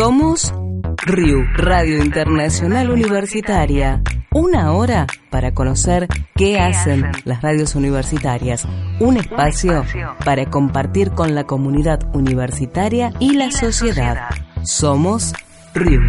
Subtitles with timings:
[0.00, 0.50] Somos
[1.04, 4.02] RIU, Radio Internacional Universitaria.
[4.32, 8.66] Una hora para conocer qué hacen las radios universitarias.
[8.98, 9.84] Un espacio
[10.24, 14.30] para compartir con la comunidad universitaria y la sociedad.
[14.62, 15.34] Somos
[15.74, 16.00] RIU.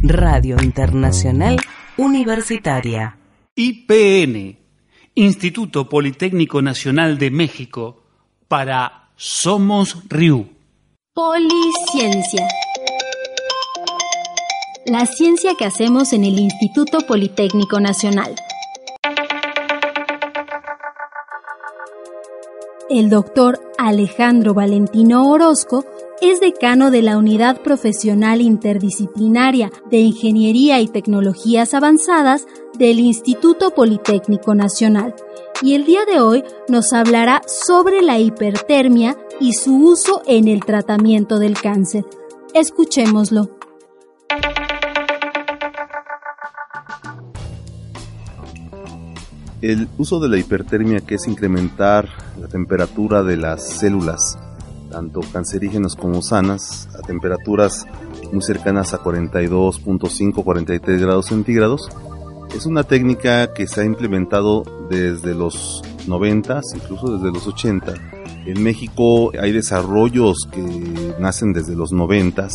[0.00, 1.58] Radio Internacional
[1.98, 3.18] Universitaria.
[3.56, 4.56] IPN,
[5.14, 8.04] Instituto Politécnico Nacional de México,
[8.48, 10.55] para Somos RIU.
[11.16, 12.46] Policiencia.
[14.84, 18.34] La ciencia que hacemos en el Instituto Politécnico Nacional.
[22.90, 25.86] El doctor Alejandro Valentino Orozco
[26.20, 32.46] es decano de la Unidad Profesional Interdisciplinaria de Ingeniería y Tecnologías Avanzadas
[32.78, 35.14] del Instituto Politécnico Nacional
[35.62, 40.64] y el día de hoy nos hablará sobre la hipertermia y su uso en el
[40.64, 42.04] tratamiento del cáncer.
[42.54, 43.50] Escuchémoslo.
[49.62, 54.38] El uso de la hipertermia, que es incrementar la temperatura de las células,
[54.96, 57.86] tanto cancerígenas como sanas, a temperaturas
[58.32, 61.90] muy cercanas a 42.5-43 grados centígrados,
[62.56, 67.92] es una técnica que se ha implementado desde los 90, incluso desde los 80.
[68.46, 70.62] En México hay desarrollos que
[71.18, 72.48] nacen desde los 90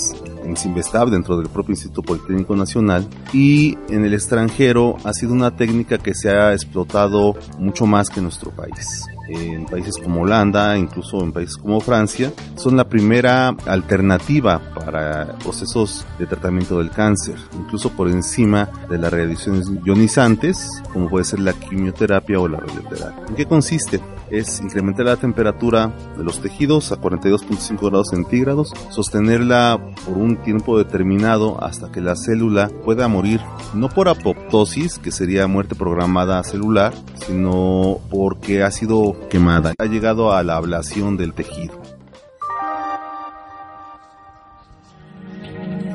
[0.43, 5.55] en Simvestab dentro del propio Instituto Politécnico Nacional y en el extranjero ha sido una
[5.55, 10.77] técnica que se ha explotado mucho más que en nuestro país en países como Holanda,
[10.77, 17.35] incluso en países como Francia, son la primera alternativa para procesos de tratamiento del cáncer,
[17.53, 23.25] incluso por encima de las radiaciones ionizantes, como puede ser la quimioterapia o la radioterapia.
[23.27, 24.01] ¿En qué consiste?
[24.29, 30.77] Es incrementar la temperatura de los tejidos a 42.5 grados centígrados, sostenerla por un tiempo
[30.77, 33.41] determinado hasta que la célula pueda morir,
[33.73, 36.93] no por apoptosis, que sería muerte programada celular,
[37.25, 39.73] sino porque ha sido quemada.
[39.77, 41.80] Ha llegado a la ablación del tejido.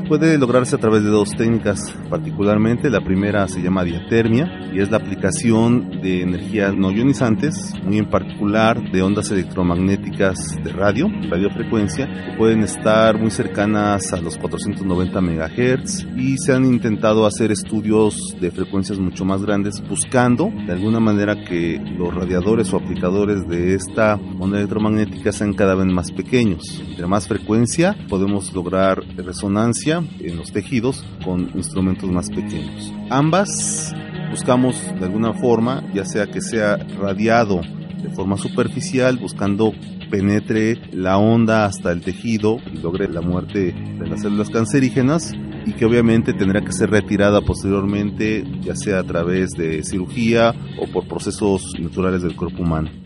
[0.08, 2.90] Puede lograrse a través de dos técnicas particularmente.
[2.90, 8.08] La primera se llama diatermia y es la aplicación de energías no ionizantes, muy en
[8.08, 15.20] particular de ondas electromagnéticas de radio, radiofrecuencia, que pueden estar muy cercanas a los 490
[15.20, 21.00] MHz y se han intentado hacer estudios de frecuencias mucho más grandes buscando de alguna
[21.00, 26.62] manera que los radiadores o aplicadores de esta onda electromagnética sean cada vez más pequeños.
[26.96, 32.92] De más frecuencia podemos lograr resonancia en los tejidos con instrumentos más pequeños.
[33.10, 33.94] Ambas
[34.30, 37.60] buscamos de alguna forma, ya sea que sea radiado
[38.02, 39.72] de forma superficial, buscando
[40.10, 45.32] penetre la onda hasta el tejido y logre la muerte de las células cancerígenas
[45.66, 50.86] y que obviamente tendrá que ser retirada posteriormente, ya sea a través de cirugía o
[50.92, 53.05] por procesos naturales del cuerpo humano.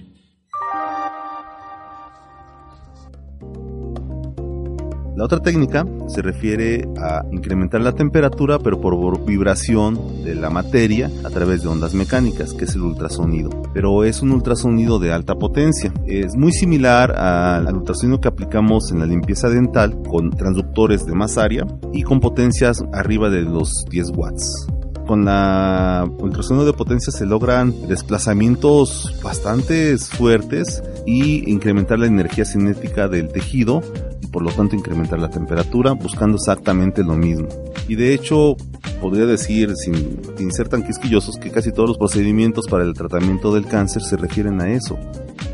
[5.21, 11.11] La otra técnica se refiere a incrementar la temperatura pero por vibración de la materia
[11.23, 13.51] a través de ondas mecánicas, que es el ultrasonido.
[13.75, 15.93] Pero es un ultrasonido de alta potencia.
[16.07, 21.37] Es muy similar al ultrasonido que aplicamos en la limpieza dental con transductores de más
[21.37, 24.69] área y con potencias arriba de los 10 watts
[25.07, 33.09] con la ultrasonido de potencia se logran desplazamientos bastante fuertes y incrementar la energía cinética
[33.09, 33.83] del tejido
[34.31, 37.49] por lo tanto incrementar la temperatura buscando exactamente lo mismo.
[37.89, 38.57] Y de hecho
[39.01, 43.53] podría decir sin, sin ser tan quisquillosos que casi todos los procedimientos para el tratamiento
[43.55, 44.99] del cáncer se refieren a eso.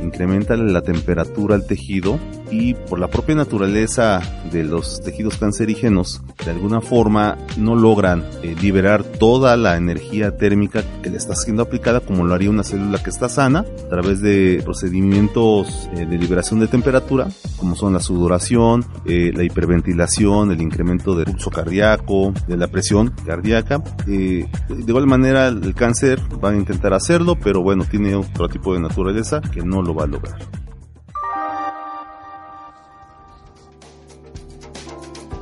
[0.03, 2.19] Incrementa la temperatura al tejido
[2.51, 4.21] y por la propia naturaleza
[4.53, 10.85] de los tejidos cancerígenos de alguna forma no logran eh, liberar toda la energía térmica
[11.03, 14.21] que le está siendo aplicada como lo haría una célula que está sana a través
[14.21, 20.61] de procedimientos eh, de liberación de temperatura como son la sudoración, eh, la hiperventilación, el
[20.61, 23.83] incremento del pulso cardíaco, de la presión cardíaca.
[24.07, 28.81] de igual manera el cáncer va a intentar hacerlo pero bueno tiene otro tipo de
[28.81, 30.66] naturaleza que no lo va a lograr.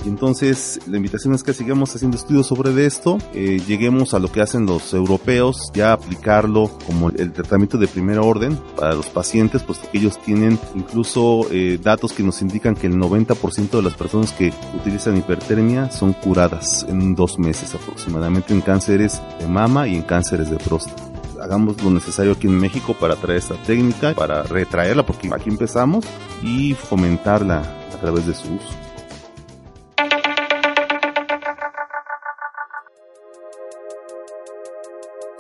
[0.09, 4.41] Entonces la invitación es que sigamos haciendo estudios sobre esto, eh, lleguemos a lo que
[4.41, 9.89] hacen los europeos, ya aplicarlo como el tratamiento de primer orden para los pacientes, puesto
[9.93, 14.53] ellos tienen incluso eh, datos que nos indican que el 90% de las personas que
[14.75, 20.51] utilizan hipertermia son curadas en dos meses aproximadamente en cánceres de mama y en cánceres
[20.51, 21.15] de próstata
[21.45, 26.05] hagamos lo necesario aquí en México para traer esta técnica, para retraerla, porque aquí empezamos,
[26.43, 27.59] y fomentarla
[27.95, 28.84] a través de su uso.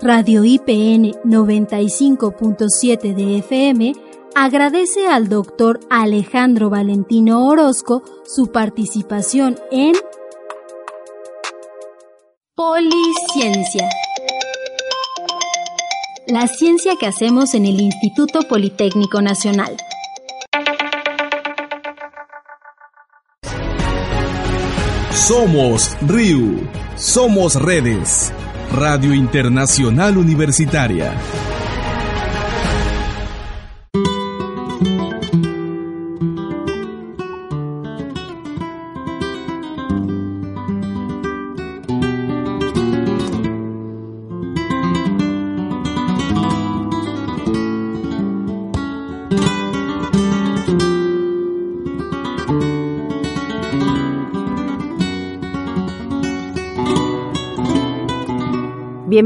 [0.06, 3.94] Radio IPN 95.7 de FM
[4.34, 9.94] agradece al doctor Alejandro Valentino Orozco su participación en
[12.54, 13.88] Policiencia.
[16.26, 19.74] La ciencia que hacemos en el Instituto Politécnico Nacional.
[25.12, 26.68] Somos RIU.
[26.94, 28.34] Somos redes.
[28.74, 31.43] Radio Internacional Universitaria.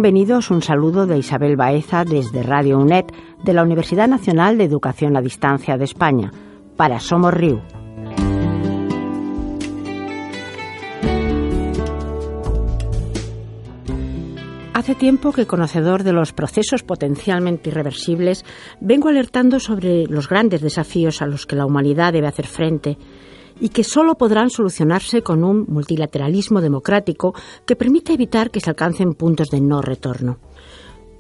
[0.01, 3.07] Bienvenidos, un saludo de Isabel Baeza desde Radio UNED
[3.43, 6.31] de la Universidad Nacional de Educación a Distancia de España,
[6.77, 7.61] para Somos Riu.
[14.73, 18.45] Hace tiempo que, conocedor de los procesos potencialmente irreversibles,
[18.81, 22.99] vengo alertando sobre los grandes desafíos a los que la humanidad debe hacer frente
[23.61, 27.35] y que solo podrán solucionarse con un multilateralismo democrático
[27.67, 30.39] que permita evitar que se alcancen puntos de no retorno.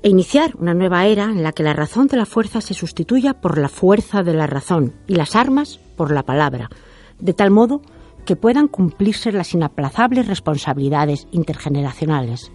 [0.02, 3.40] E iniciar una nueva era en la que la razón de la fuerza se sustituya
[3.40, 6.70] por la fuerza de la razón y las armas por la palabra,
[7.18, 7.82] de tal modo
[8.24, 12.52] que puedan cumplirse las inaplazables responsabilidades intergeneracionales.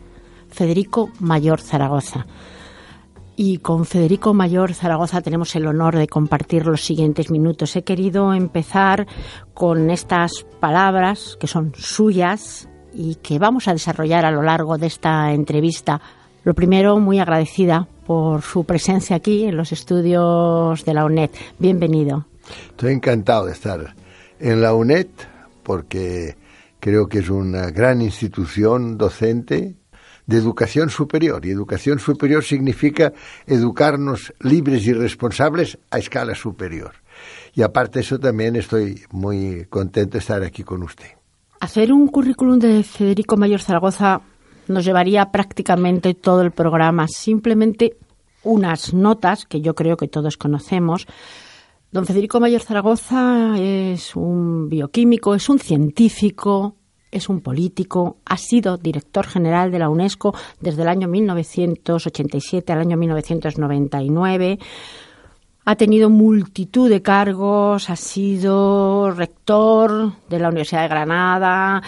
[0.50, 2.28] Federico Mayor Zaragoza,
[3.36, 7.76] y con Federico Mayor Zaragoza tenemos el honor de compartir los siguientes minutos.
[7.76, 9.08] He querido empezar
[9.54, 14.88] con estas palabras que son suyas y que vamos a desarrollar a lo largo de
[14.88, 16.02] esta entrevista.
[16.44, 21.32] Lo primero, muy agradecida por su presencia aquí en los estudios de la UNED.
[21.58, 22.28] Bienvenido.
[22.70, 23.96] Estoy encantado de estar
[24.40, 25.08] en la UNED
[25.64, 26.36] porque
[26.80, 29.76] creo que es una gran institución docente
[30.26, 31.46] de educación superior.
[31.46, 33.14] Y educación superior significa
[33.46, 36.94] educarnos libres y responsables a escala superior.
[37.54, 41.08] Y aparte de eso también estoy muy contento de estar aquí con usted.
[41.60, 44.22] Hacer un currículum de Federico Mayor Zaragoza
[44.68, 47.08] nos llevaría prácticamente todo el programa.
[47.08, 47.98] Simplemente
[48.44, 51.08] unas notas que yo creo que todos conocemos.
[51.92, 56.76] Don Federico Mayor Zaragoza es un bioquímico, es un científico,
[57.14, 62.80] es un político, ha sido director general de la UNESCO desde el año 1987 al
[62.80, 64.60] año 1999.
[65.66, 71.82] Ha tenido multitud de cargos, ha sido rector de la Universidad de Granada,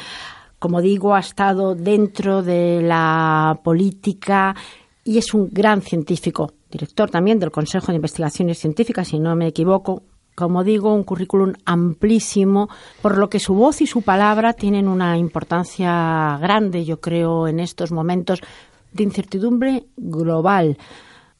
[0.59, 4.55] como digo, ha estado dentro de la política
[5.03, 9.47] y es un gran científico, director también del Consejo de Investigaciones Científicas, si no me
[9.47, 10.03] equivoco,
[10.35, 12.69] como digo, un currículum amplísimo,
[13.01, 17.61] por lo que su voz y su palabra tienen una importancia grande, yo creo, en
[17.61, 18.41] estos momentos
[18.91, 20.77] de incertidumbre global.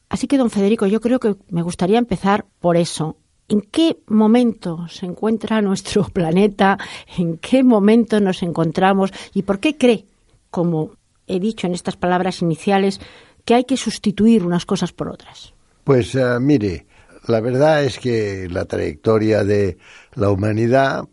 [0.08, 3.16] Así que, don Federico, yo creo que me gustaría empezar por eso.
[3.48, 6.78] ¿En qué momento se encuentra nuestro planeta?
[7.18, 9.12] ¿En qué momento nos encontramos?
[9.34, 10.06] ¿Y por qué cree,
[10.50, 10.92] como
[11.26, 13.00] he dicho en estas palabras iniciales,
[13.44, 15.52] que hay que sustituir unas cosas por otras?
[15.84, 16.86] Pues uh, mire,
[17.28, 19.78] la verdad es que la trayectoria de
[20.14, 21.08] la humanidad,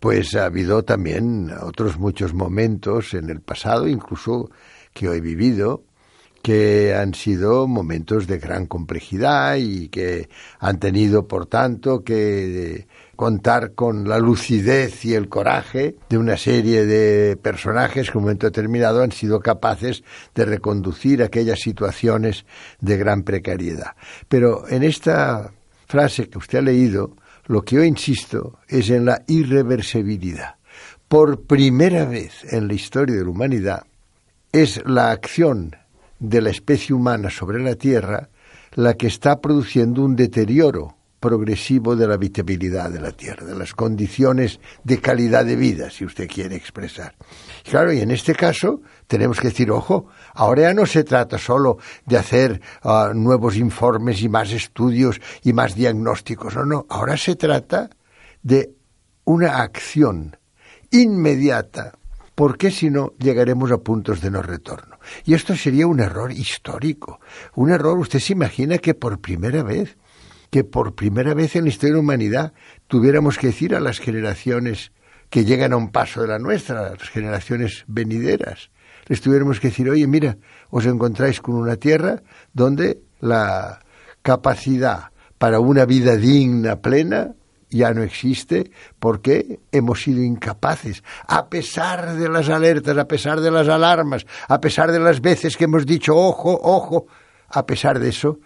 [0.00, 4.50] pues ha habido también otros muchos momentos en el pasado, incluso
[4.92, 5.84] que hoy he vivido,
[6.42, 10.28] que han sido momentos de gran complejidad y que
[10.60, 16.86] han tenido, por tanto, que contar con la lucidez y el coraje de una serie
[16.86, 22.46] de personajes que en un momento determinado han sido capaces de reconducir aquellas situaciones
[22.80, 23.96] de gran precariedad.
[24.28, 25.52] Pero en esta
[25.88, 27.16] frase que usted ha leído,
[27.46, 30.56] lo que yo insisto es en la irreversibilidad.
[31.08, 33.82] Por primera vez en la historia de la humanidad
[34.52, 35.74] es la acción
[36.18, 38.28] de la especie humana sobre la Tierra
[38.74, 43.74] la que está produciendo un deterioro progresivo de la habitabilidad de la Tierra, de las
[43.74, 47.14] condiciones de calidad de vida, si usted quiere expresar.
[47.64, 51.78] Claro, y en este caso tenemos que decir, ojo, ahora ya no se trata solo
[52.06, 57.34] de hacer uh, nuevos informes y más estudios y más diagnósticos, no, no, ahora se
[57.34, 57.90] trata
[58.42, 58.70] de
[59.24, 60.36] una acción
[60.92, 61.98] inmediata,
[62.36, 64.98] porque si no llegaremos a puntos de no retorno.
[65.24, 67.20] Y esto sería un error histórico,
[67.56, 69.98] un error, usted se imagina que por primera vez,
[70.50, 72.52] que por primera vez en la historia de la humanidad
[72.86, 74.92] tuviéramos que decir a las generaciones
[75.30, 78.70] que llegan a un paso de la nuestra, las generaciones venideras,
[79.08, 80.36] les tuviéramos que decir, oye, mira,
[80.70, 82.22] os encontráis con una tierra
[82.52, 83.80] donde la
[84.22, 87.34] capacidad para una vida digna, plena,
[87.70, 93.50] ya no existe porque hemos sido incapaces, a pesar de las alertas, a pesar de
[93.50, 97.06] las alarmas, a pesar de las veces que hemos dicho ojo, ojo,
[97.48, 98.38] a pesar de eso,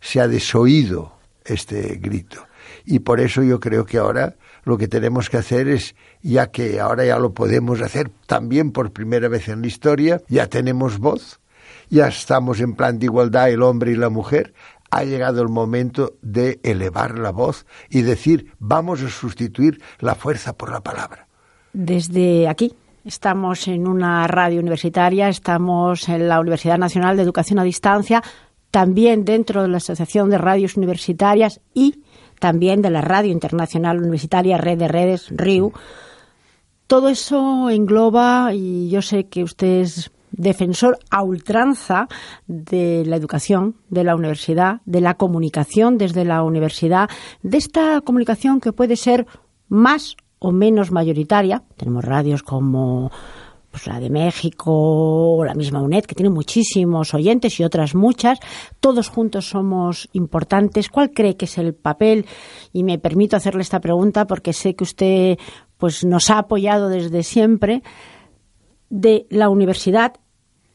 [0.00, 1.12] se ha desoído
[1.44, 2.46] este grito.
[2.84, 6.80] Y por eso yo creo que ahora lo que tenemos que hacer es, ya que
[6.80, 11.40] ahora ya lo podemos hacer también por primera vez en la historia, ya tenemos voz,
[11.88, 14.54] ya estamos en plan de igualdad el hombre y la mujer,
[14.90, 20.52] ha llegado el momento de elevar la voz y decir vamos a sustituir la fuerza
[20.52, 21.28] por la palabra.
[21.72, 27.62] Desde aquí estamos en una radio universitaria, estamos en la Universidad Nacional de Educación a
[27.62, 28.20] Distancia,
[28.72, 32.02] también dentro de la Asociación de Radios Universitarias y
[32.38, 35.72] también de la Radio Internacional Universitaria Red de Redes, RIU.
[36.86, 42.08] Todo eso engloba, y yo sé que usted es defensor a ultranza
[42.46, 47.08] de la educación, de la universidad, de la comunicación desde la universidad,
[47.42, 49.26] de esta comunicación que puede ser
[49.68, 51.64] más o menos mayoritaria.
[51.76, 53.10] Tenemos radios como
[53.76, 58.38] pues, la de México o la misma UNED, que tiene muchísimos oyentes y otras muchas.
[58.80, 60.88] Todos juntos somos importantes.
[60.88, 62.24] ¿Cuál cree que es el papel?
[62.72, 65.38] Y me permito hacerle esta pregunta porque sé que usted
[65.76, 67.82] pues, nos ha apoyado desde siempre
[68.88, 70.14] de la universidad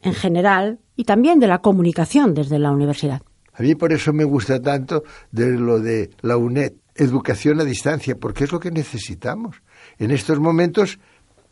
[0.02, 3.22] en general y también de la comunicación desde la universidad.
[3.52, 8.14] A mí por eso me gusta tanto de lo de la UNED, educación a distancia,
[8.14, 9.60] porque es lo que necesitamos.
[9.98, 11.00] En estos momentos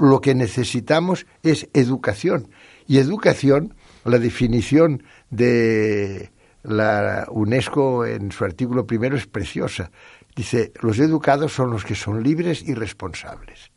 [0.00, 2.49] lo que necesitamos es educación.
[2.87, 6.30] Y educación, la definición de
[6.62, 9.90] la UNESCO en su artículo primero es preciosa.
[10.35, 13.71] Dice, los educados son los que son libres y responsables.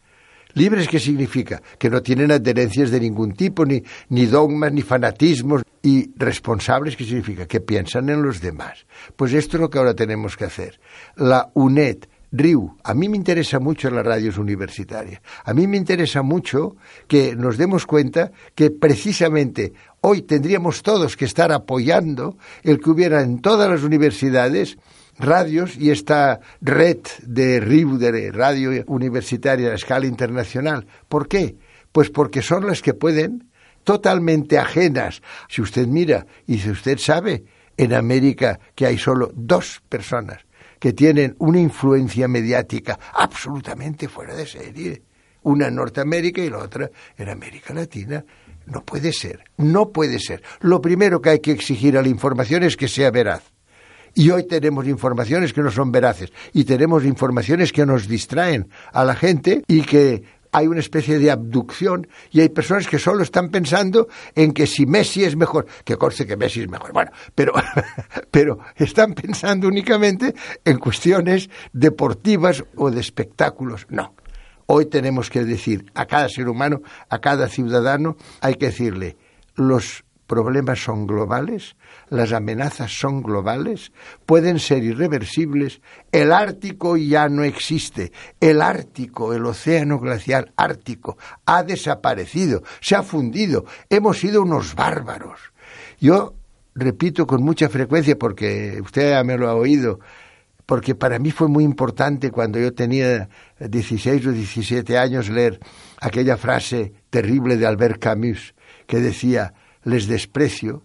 [0.55, 1.61] ¿Libres qué significa?
[1.79, 5.63] Que no tienen adherencias de ningún tipo, ni, ni dogmas, ni fanatismos.
[5.81, 7.47] ¿Y responsables qué significa?
[7.47, 8.85] Que piensan en los demás.
[9.15, 10.79] Pues esto es lo que ahora tenemos que hacer.
[11.15, 15.21] La UNED, RIU, a mí me interesa mucho las radios universitarias.
[15.45, 16.75] A mí me interesa mucho
[17.07, 23.21] que nos demos cuenta que precisamente hoy tendríamos todos que estar apoyando el que hubiera
[23.21, 24.77] en todas las universidades
[25.19, 30.87] radios y esta red de RIU, de radio universitaria a escala internacional.
[31.07, 31.55] ¿Por qué?
[31.91, 33.51] Pues porque son las que pueden,
[33.83, 35.21] totalmente ajenas.
[35.49, 37.43] Si usted mira y si usted sabe,
[37.77, 40.45] en América que hay solo dos personas
[40.83, 45.01] que tienen una influencia mediática absolutamente fuera de serie.
[45.43, 48.25] Una en Norteamérica y la otra en América Latina.
[48.65, 50.43] No puede ser, no puede ser.
[50.59, 53.43] Lo primero que hay que exigir a la información es que sea veraz.
[54.13, 59.05] Y hoy tenemos informaciones que no son veraces y tenemos informaciones que nos distraen a
[59.05, 60.23] la gente y que
[60.53, 64.85] hay una especie de abducción y hay personas que solo están pensando en que si
[64.85, 67.53] Messi es mejor, que conste que Messi es mejor, bueno, pero,
[68.31, 70.33] pero están pensando únicamente
[70.63, 73.87] en cuestiones deportivas o de espectáculos.
[73.89, 74.13] No.
[74.67, 79.17] Hoy tenemos que decir a cada ser humano, a cada ciudadano, hay que decirle,
[79.55, 81.75] los problemas son globales,
[82.09, 83.91] las amenazas son globales,
[84.25, 91.63] pueden ser irreversibles, el Ártico ya no existe, el Ártico, el océano glacial ártico, ha
[91.63, 95.39] desaparecido, se ha fundido, hemos sido unos bárbaros.
[95.99, 96.33] Yo
[96.75, 99.99] repito con mucha frecuencia, porque usted ya me lo ha oído,
[100.65, 105.59] porque para mí fue muy importante cuando yo tenía 16 o 17 años leer
[105.99, 108.55] aquella frase terrible de Albert Camus
[108.87, 109.53] que decía,
[109.83, 110.83] les desprecio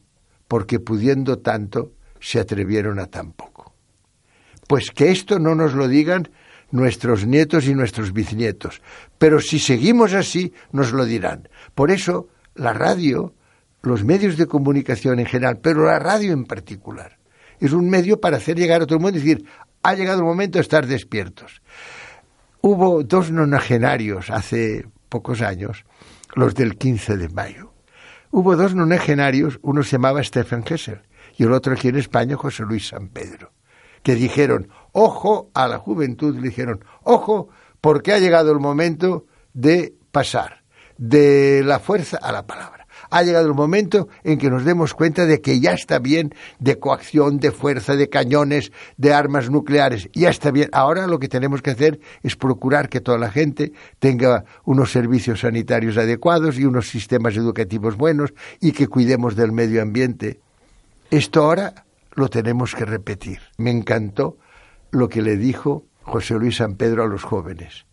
[0.49, 3.75] porque pudiendo tanto se atrevieron a tan poco.
[4.67, 6.29] Pues que esto no nos lo digan
[6.71, 8.83] nuestros nietos y nuestros bisnietos,
[9.19, 11.49] pero si seguimos así nos lo dirán.
[11.75, 13.35] Por eso la radio,
[13.83, 17.19] los medios de comunicación en general, pero la radio en particular,
[17.61, 19.45] es un medio para hacer llegar a todo el mundo y decir,
[19.83, 21.63] ha llegado el momento de estar despiertos.
[22.61, 25.85] Hubo dos nonagenarios hace pocos años,
[26.35, 27.68] los del 15 de mayo,
[28.31, 31.03] Hubo dos nonagenarios, uno se llamaba Stephen Hessel
[31.37, 33.53] y el otro aquí en España José Luis San Pedro,
[34.03, 37.49] que dijeron, ojo a la juventud, le dijeron, ojo,
[37.81, 40.63] porque ha llegado el momento de pasar
[40.99, 42.78] de la fuerza a la palabra.
[43.11, 46.79] Ha llegado el momento en que nos demos cuenta de que ya está bien de
[46.79, 50.09] coacción, de fuerza, de cañones, de armas nucleares.
[50.13, 50.69] Ya está bien.
[50.73, 55.41] Ahora lo que tenemos que hacer es procurar que toda la gente tenga unos servicios
[55.41, 60.41] sanitarios adecuados y unos sistemas educativos buenos y que cuidemos del medio ambiente.
[61.11, 63.41] Esto ahora lo tenemos que repetir.
[63.57, 64.37] Me encantó
[64.91, 67.87] lo que le dijo José Luis San Pedro a los jóvenes.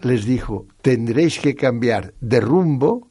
[0.00, 3.09] Les dijo, tendréis que cambiar de rumbo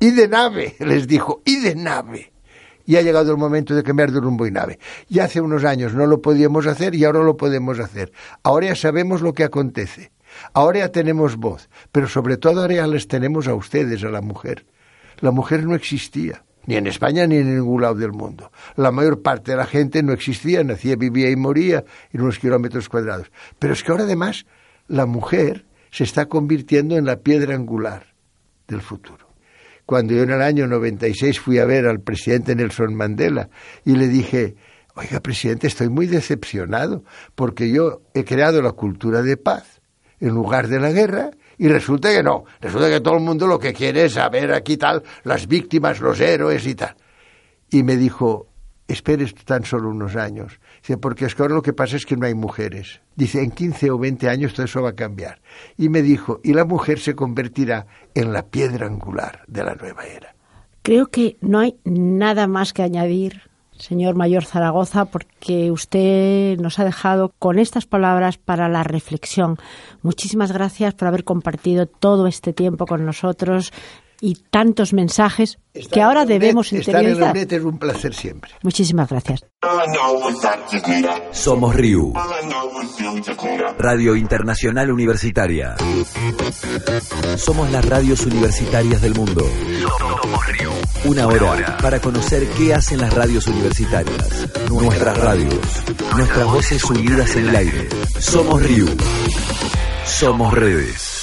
[0.00, 2.32] y de nave, les dijo, y de nave.
[2.86, 4.80] Y ha llegado el momento de cambiar de rumbo y nave.
[5.08, 8.10] Ya hace unos años no lo podíamos hacer y ahora lo podemos hacer.
[8.42, 10.10] Ahora ya sabemos lo que acontece.
[10.54, 14.22] Ahora ya tenemos voz, pero sobre todo ahora ya les tenemos a ustedes, a la
[14.22, 14.66] mujer.
[15.20, 18.52] La mujer no existía ni en España ni en ningún lado del mundo.
[18.76, 22.88] La mayor parte de la gente no existía, nacía, vivía y moría en unos kilómetros
[22.88, 23.30] cuadrados.
[23.58, 24.46] Pero es que ahora además
[24.88, 28.14] la mujer se está convirtiendo en la piedra angular
[28.68, 29.29] del futuro.
[29.90, 33.48] Cuando yo en el año 96 fui a ver al presidente Nelson Mandela
[33.84, 34.54] y le dije,
[34.94, 37.02] oiga presidente, estoy muy decepcionado
[37.34, 39.80] porque yo he creado la cultura de paz
[40.20, 43.58] en lugar de la guerra y resulta que no, resulta que todo el mundo lo
[43.58, 46.94] que quiere es saber aquí tal, las víctimas, los héroes y tal.
[47.68, 48.46] Y me dijo,
[48.86, 50.60] esperes tan solo unos años.
[50.82, 53.00] Dice, porque es que ahora lo que pasa es que no hay mujeres.
[53.16, 55.40] Dice, en 15 o 20 años todo eso va a cambiar.
[55.76, 60.04] Y me dijo, y la mujer se convertirá en la piedra angular de la nueva
[60.04, 60.34] era.
[60.82, 66.84] Creo que no hay nada más que añadir señor Mayor Zaragoza, porque usted nos ha
[66.84, 69.56] dejado con estas palabras para la reflexión.
[70.02, 73.72] Muchísimas gracias por haber compartido todo este tiempo con nosotros
[74.20, 75.58] y tantos mensajes
[75.90, 77.36] que ahora debemos interiorizar.
[77.36, 78.52] Estar en es un placer siempre.
[78.62, 79.44] Muchísimas gracias.
[81.32, 82.12] Somos RIU,
[83.78, 85.76] Radio Internacional Universitaria.
[87.36, 89.46] Somos las radios universitarias del mundo.
[89.98, 90.70] Somos RIU.
[91.04, 95.84] Una hora para conocer qué hacen las radios universitarias, nuestras radios,
[96.16, 97.88] nuestras voces unidas en el aire.
[98.18, 98.86] Somos RIU.
[100.04, 101.19] Somos redes.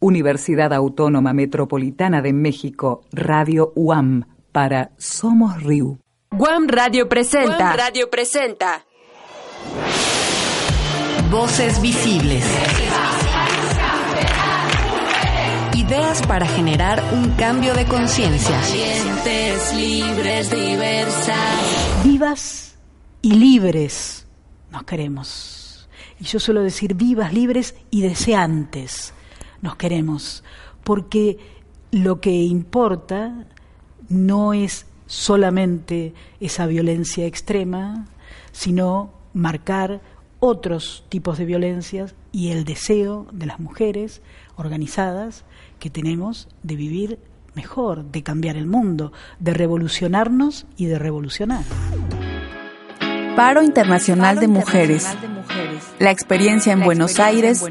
[0.00, 5.98] Universidad Autónoma Metropolitana de México, Radio UAM, para Somos Riu.
[6.30, 7.74] UAM Radio presenta.
[7.74, 8.84] Radio presenta.
[11.30, 12.44] Voces visibles.
[15.74, 18.56] Ideas para generar un cambio de conciencia.
[19.74, 22.04] libres, diversas.
[22.04, 22.78] Vivas
[23.20, 24.28] y libres
[24.70, 25.88] nos queremos.
[26.20, 29.12] Y yo suelo decir vivas, libres y deseantes
[29.62, 30.44] nos queremos,
[30.84, 31.38] porque
[31.90, 33.46] lo que importa
[34.08, 38.06] no es solamente esa violencia extrema,
[38.52, 40.00] sino marcar
[40.40, 44.22] otros tipos de violencias y el deseo de las mujeres
[44.56, 45.44] organizadas
[45.78, 47.18] que tenemos de vivir
[47.54, 51.64] mejor, de cambiar el mundo, de revolucionarnos y de revolucionar.
[53.34, 55.08] Paro Internacional, de, mujeres.
[55.98, 57.64] La experiencia en, Buenos Aires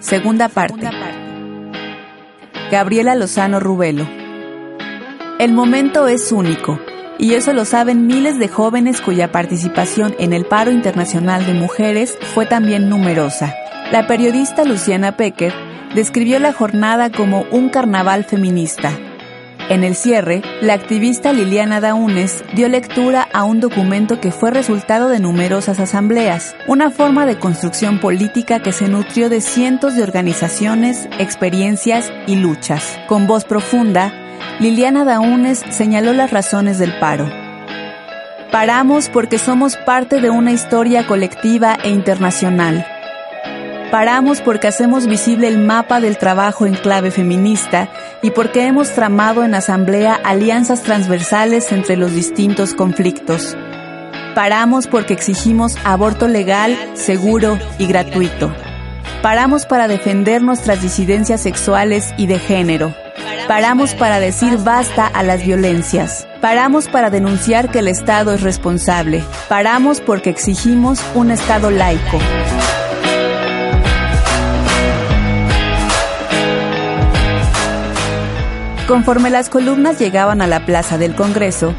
[0.00, 0.88] Segunda parte.
[2.70, 4.08] Gabriela Lozano Rubelo.
[5.40, 6.78] El momento es único,
[7.18, 12.16] y eso lo saben miles de jóvenes cuya participación en el paro internacional de mujeres
[12.32, 13.54] fue también numerosa.
[13.90, 15.52] La periodista Luciana Pecker
[15.96, 18.92] describió la jornada como un carnaval feminista,
[19.68, 25.08] en el cierre, la activista Liliana Daunes dio lectura a un documento que fue resultado
[25.08, 31.06] de numerosas asambleas, una forma de construcción política que se nutrió de cientos de organizaciones,
[31.18, 32.98] experiencias y luchas.
[33.08, 34.10] Con voz profunda,
[34.58, 37.28] Liliana Daunes señaló las razones del paro.
[38.50, 42.86] Paramos porque somos parte de una historia colectiva e internacional
[43.90, 47.88] Paramos porque hacemos visible el mapa del trabajo en clave feminista
[48.20, 53.56] y porque hemos tramado en asamblea alianzas transversales entre los distintos conflictos.
[54.34, 58.52] Paramos porque exigimos aborto legal, seguro y gratuito.
[59.22, 62.94] Paramos para defender nuestras disidencias sexuales y de género.
[63.48, 66.28] Paramos para decir basta a las violencias.
[66.42, 69.24] Paramos para denunciar que el Estado es responsable.
[69.48, 72.18] Paramos porque exigimos un Estado laico.
[78.88, 81.74] Conforme las columnas llegaban a la plaza del Congreso,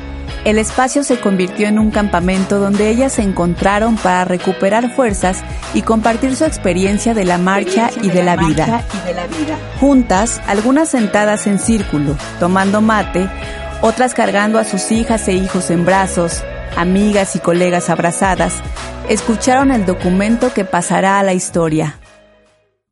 [0.46, 5.44] el espacio se convirtió en un campamento donde ellas se encontraron para recuperar fuerzas
[5.74, 8.84] y compartir su experiencia de la marcha y de la vida.
[9.80, 13.28] Juntas, algunas sentadas en círculo, tomando mate,
[13.82, 16.44] otras cargando a sus hijas e hijos en brazos,
[16.78, 18.54] amigas y colegas abrazadas,
[19.10, 21.98] escucharon el documento que pasará a la historia.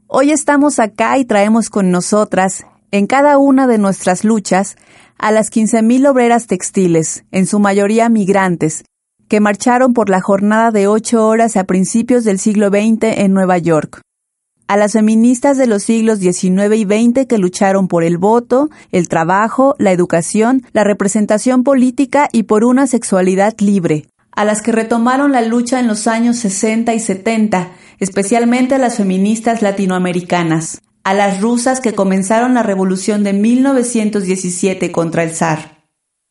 [0.08, 4.78] Hoy estamos acá y traemos con nosotras, en cada una de nuestras luchas,
[5.17, 8.84] a las 15.000 obreras textiles, en su mayoría migrantes,
[9.28, 13.58] que marcharon por la jornada de ocho horas a principios del siglo XX en Nueva
[13.58, 14.02] York.
[14.69, 19.08] A las feministas de los siglos XIX y XX que lucharon por el voto, el
[19.08, 24.08] trabajo, la educación, la representación política y por una sexualidad libre.
[24.32, 28.97] A las que retomaron la lucha en los años 60 y 70, especialmente a las
[28.97, 30.82] feministas latinoamericanas.
[31.07, 35.85] A las rusas que comenzaron la revolución de 1917 contra el zar.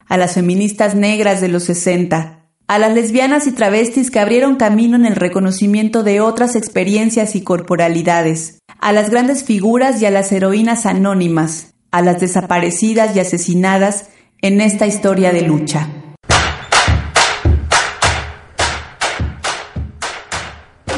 [0.07, 4.95] A las feministas negras de los 60, a las lesbianas y travestis que abrieron camino
[4.97, 10.31] en el reconocimiento de otras experiencias y corporalidades, a las grandes figuras y a las
[10.31, 14.11] heroínas anónimas, a las desaparecidas y asesinadas
[14.43, 15.89] en esta historia de lucha.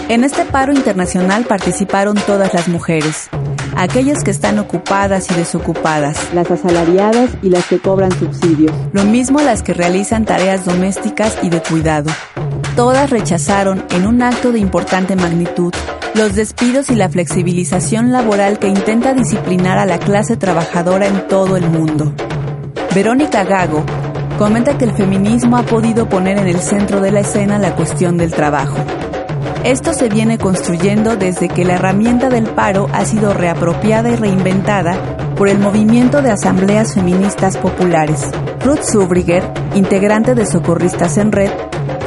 [0.09, 3.29] En este paro internacional participaron todas las mujeres,
[3.79, 9.41] aquellas que están ocupadas y desocupadas, las asalariadas y las que cobran subsidios, lo mismo
[9.41, 12.11] las que realizan tareas domésticas y de cuidado.
[12.75, 15.73] Todas rechazaron, en un acto de importante magnitud,
[16.15, 21.57] los despidos y la flexibilización laboral que intenta disciplinar a la clase trabajadora en todo
[21.57, 22.13] el mundo.
[22.95, 23.85] Verónica Gago
[24.39, 28.17] comenta que el feminismo ha podido poner en el centro de la escena la cuestión
[28.17, 28.77] del trabajo.
[29.65, 35.35] Esto se viene construyendo desde que la herramienta del paro ha sido reapropiada y reinventada
[35.35, 38.31] por el movimiento de asambleas feministas populares.
[38.65, 39.43] Ruth Zubriger,
[39.75, 41.51] integrante de Socorristas en Red,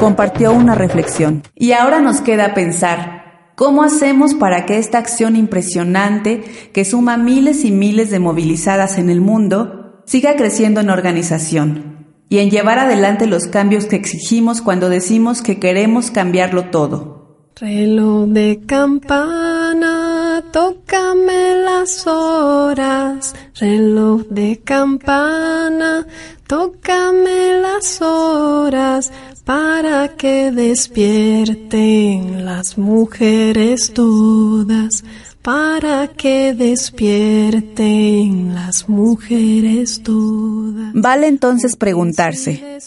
[0.00, 1.42] compartió una reflexión.
[1.54, 7.66] Y ahora nos queda pensar, ¿cómo hacemos para que esta acción impresionante, que suma miles
[7.66, 11.92] y miles de movilizadas en el mundo, siga creciendo en organización?
[12.28, 17.21] y en llevar adelante los cambios que exigimos cuando decimos que queremos cambiarlo todo.
[17.60, 23.34] Reloj de campana, tócame las horas.
[23.60, 26.06] Reloj de campana,
[26.46, 29.12] tócame las horas
[29.44, 35.04] para que despierten las mujeres todas.
[35.42, 40.92] Para que despierten las mujeres todas.
[40.94, 42.80] Vale entonces preguntarse,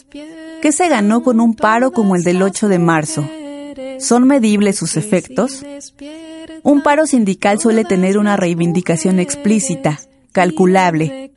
[0.62, 3.24] ¿qué se ganó con un paro como el del 8 de marzo?
[4.00, 5.64] ¿Son medibles sus efectos?
[6.64, 10.00] Un paro sindical suele tener una reivindicación explícita,
[10.32, 11.32] calculable,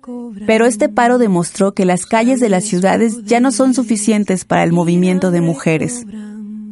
[0.46, 4.64] pero este paro demostró que las calles de las ciudades ya no son suficientes para
[4.64, 6.04] el movimiento de mujeres.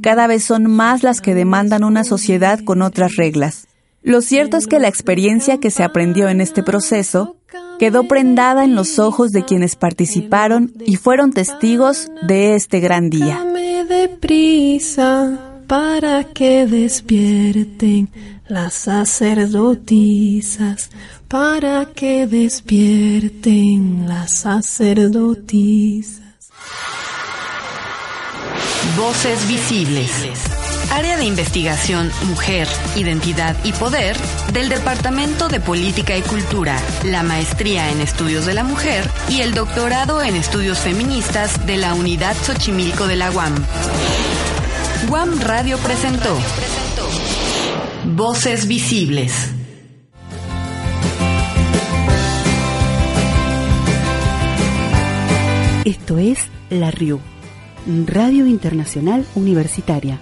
[0.02, 3.66] Cada vez son más las que demandan una sociedad con otras reglas.
[4.02, 7.36] Lo cierto es que la experiencia que se aprendió en este proceso
[7.78, 13.44] quedó prendada en los ojos de quienes participaron y fueron testigos de este gran día
[15.66, 18.10] para que despierten
[18.48, 20.90] las sacerdotisas,
[21.28, 26.20] para que despierten las sacerdotisas.
[28.96, 30.10] Voces visibles.
[30.92, 34.16] Área de investigación Mujer, Identidad y Poder
[34.52, 39.52] del Departamento de Política y Cultura, la maestría en Estudios de la Mujer y el
[39.52, 43.56] doctorado en Estudios Feministas de la Unidad Xochimilco de la UAM.
[45.08, 46.36] Guam Radio presentó
[48.16, 49.52] Voces Visibles.
[55.84, 56.38] Esto es
[56.70, 57.20] La RIU,
[58.06, 60.18] Radio Internacional Universitaria.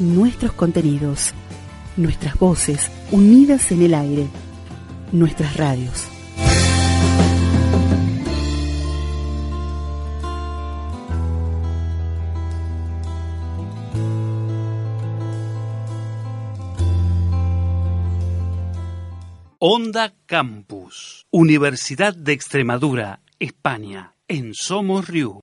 [0.00, 1.32] Nuestros contenidos,
[1.96, 4.26] nuestras voces unidas en el aire,
[5.12, 6.17] nuestras radios.
[19.60, 25.40] Onda Campus, Universidad de Extremadura, España, en Somos Riu.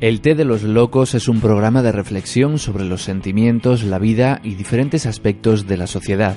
[0.00, 4.40] El Té de los Locos es un programa de reflexión sobre los sentimientos, la vida
[4.42, 6.34] y diferentes aspectos de la sociedad.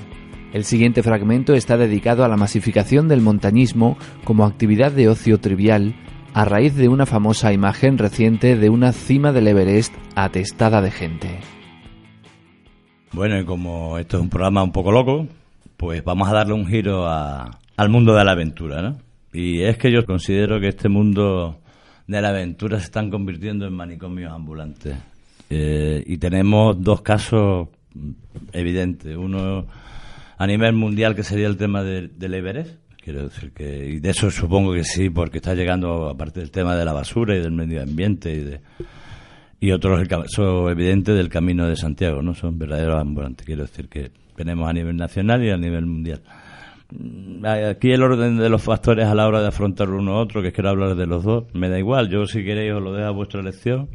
[0.53, 5.95] El siguiente fragmento está dedicado a la masificación del montañismo como actividad de ocio trivial
[6.35, 11.59] a raíz de una famosa imagen reciente de una cima del Everest atestada de gente.
[13.12, 15.28] Bueno, y como esto es un programa un poco loco,
[15.78, 18.98] pues vamos a darle un giro al mundo de la aventura, ¿no?
[19.34, 21.60] Y es que yo considero que este mundo
[22.08, 24.95] de la aventura se están convirtiendo en manicomios ambulantes.
[25.50, 27.69] Eh, y tenemos dos casos
[28.54, 29.15] evidentes.
[29.15, 29.65] Uno
[30.38, 34.30] a nivel mundial, que sería el tema del Everest, quiero decir que y de eso
[34.30, 37.82] supongo que sí, porque está llegando aparte del tema de la basura y del medio
[37.82, 38.62] ambiente y de
[39.60, 43.89] y otros el caso evidente del Camino de Santiago, no son verdaderos ambulantes, quiero decir
[43.89, 46.22] que tenemos a nivel nacional y a nivel mundial.
[46.91, 50.41] Mm, Aquí el orden de los factores a la hora de afrontar uno a otro,
[50.41, 53.08] que quiero hablar de los dos, me da igual, yo si queréis os lo dejo
[53.08, 53.89] a vuestra elección.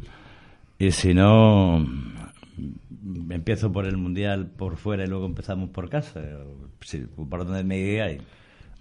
[0.77, 6.21] Y si no mm, empiezo por el mundial por fuera y luego empezamos por casa,
[6.81, 7.79] si, por donde me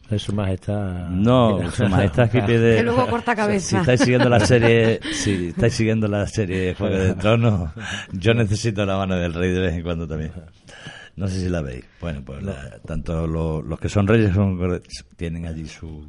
[0.08, 0.22] guiáis.
[0.22, 1.08] Su majestad.
[1.08, 2.76] No, su majestad aquí pide.
[2.76, 3.68] Que luego corta cabeza.
[3.70, 7.70] Si estáis siguiendo la serie, si estáis siguiendo la serie Juego de Tronos,
[8.12, 10.32] yo necesito la mano del rey de vez en cuando también.
[11.16, 11.84] No sé si la veis.
[12.00, 14.58] Bueno, pues la- tanto lo- los que son reyes son,
[15.16, 16.06] tienen allí su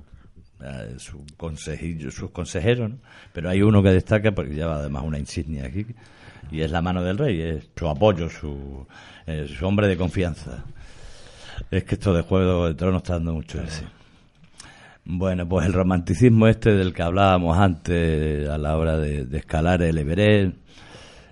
[0.97, 2.95] su consejillo, sus consejeros, ¿no?
[3.33, 5.85] pero hay uno que destaca porque lleva además una insignia aquí
[6.51, 8.87] y es la mano del rey, es su apoyo, su,
[9.27, 10.63] eh, su hombre de confianza.
[11.71, 13.85] Es que esto de Juego de Tronos está dando mucho sí.
[15.05, 19.83] Bueno, pues el romanticismo este del que hablábamos antes a la hora de, de escalar
[19.83, 20.55] el Everest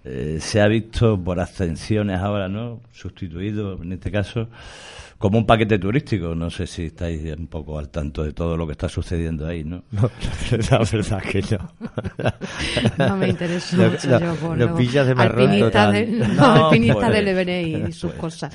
[0.06, 2.82] eh, se ha visto por ascensiones ahora, ¿no?
[2.92, 4.50] Sustituido, en este caso,
[5.24, 6.36] como un paquete turístico.
[6.36, 9.64] No sé si estáis un poco al tanto de todo lo que está sucediendo ahí,
[9.64, 9.86] ¿no?
[9.92, 10.12] No,
[10.70, 11.72] la verdad que no.
[12.98, 15.94] No me interesa Lo- mucho lo- yo por lo los pillas de marrón alpinistas total.
[15.94, 18.54] del- los No, alpinistas pues, del Everest y sus cosas.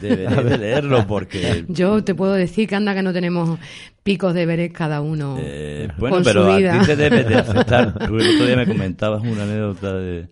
[0.00, 1.64] Deberíais de leerlo porque...
[1.66, 3.58] Yo te puedo decir que anda que no tenemos
[4.04, 6.78] picos de Everest cada uno Eh, bueno, con pero su a vida.
[6.80, 7.92] ti te debe de afectar.
[8.06, 10.28] Tú el otro día me comentabas una anécdota de,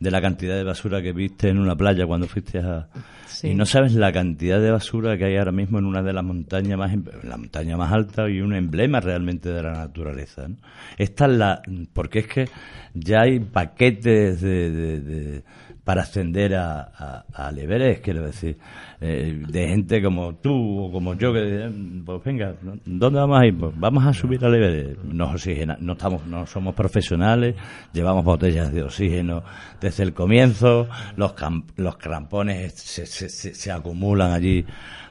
[0.00, 2.88] de la cantidad de basura que viste en una playa cuando fuiste a...
[3.26, 3.48] Sí.
[3.48, 6.24] Y no sabes la cantidad de basura que hay ahora mismo en una de las
[6.24, 10.48] montañas más, em- la montaña más alta y un emblema realmente de la naturaleza.
[10.48, 10.56] ¿no?
[10.96, 12.48] Esta es la, porque es que
[12.94, 15.42] ya hay paquetes de, de- de-
[15.88, 17.56] para ascender a, a, al
[18.02, 18.58] quiero decir,
[19.00, 20.52] eh, de gente como tú
[20.84, 21.70] o como yo que
[22.04, 22.54] pues venga.
[22.84, 23.56] ¿dónde vamos a ir?
[23.56, 25.02] Pues vamos a subir al Everest.
[25.04, 27.54] Nos oxigena, no estamos, no somos profesionales,
[27.94, 29.42] llevamos botellas de oxígeno
[29.80, 34.66] desde el comienzo, los cam- los crampones se, se, se, se acumulan allí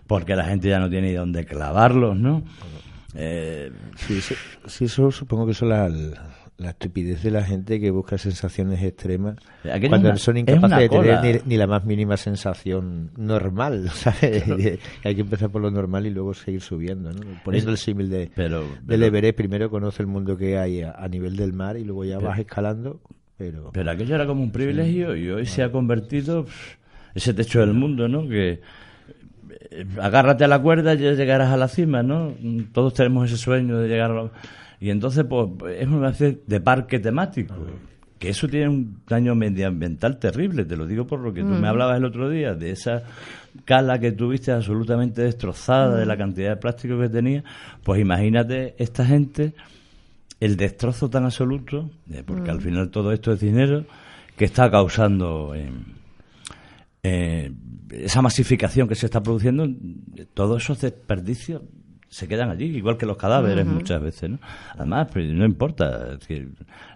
[0.06, 2.44] porque la gente ya no tiene ni dónde clavarlos, ¿no?
[3.16, 4.36] Eh, Sí, sí,
[4.68, 5.90] sí, eso supongo que son la,
[6.58, 9.36] la estupidez de la gente que busca sensaciones extremas
[9.90, 14.44] cuando una- son es incapaces de tener ni, ni la más mínima sensación normal, ¿sabes?
[15.04, 17.22] Hay que empezar por lo normal y luego seguir subiendo, ¿no?
[17.46, 21.08] Poniendo el símil de, Pero- del Everest, primero conoce el mundo que hay a, a
[21.08, 23.02] nivel del mar y luego ya Pero- vas escalando,
[23.38, 23.70] pero...
[23.72, 26.76] Pero aquello era como un privilegio y hoy se ha convertido pff,
[27.14, 28.28] ese techo del mundo, ¿no?
[28.28, 28.62] Que
[29.72, 32.34] eh, agárrate a la cuerda y ya llegarás a la cima, ¿no?
[32.74, 34.32] Todos tenemos ese sueño de llegar a la...
[34.80, 35.48] Y entonces, pues,
[35.80, 37.56] es una especie de parque temático.
[38.20, 41.62] Que eso tiene un daño medioambiental terrible, te lo digo por lo que tú Mm.
[41.62, 43.04] me hablabas el otro día, de esa
[43.66, 47.44] cala que tuviste absolutamente destrozada, de la cantidad de plástico que tenía.
[47.84, 49.54] Pues imagínate esta gente
[50.40, 52.54] el destrozo tan absoluto, eh, porque Mm.
[52.56, 53.86] al final todo esto es dinero,
[54.36, 55.70] que está causando eh,
[57.04, 57.52] eh,
[57.92, 59.68] esa masificación que se está produciendo,
[60.34, 61.62] todos esos desperdicios
[62.10, 64.40] se quedan allí, igual que los cadáveres muchas veces, ¿no?
[64.76, 66.48] Además, pues, no importa, es que,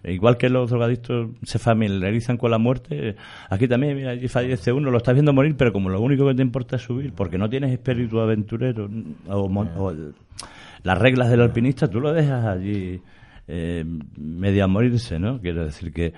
[0.05, 3.15] igual que los drogadictos se familiarizan con la muerte,
[3.49, 6.33] aquí también, mira, allí fallece uno, lo estás viendo morir, pero como lo único que
[6.35, 8.89] te importa es subir, porque no tienes espíritu aventurero,
[9.27, 9.93] o, mon- o
[10.83, 13.01] las reglas del alpinista, tú lo dejas allí
[13.47, 13.83] eh,
[14.17, 15.41] medio a morirse, ¿no?
[15.41, 16.13] Quiero decir que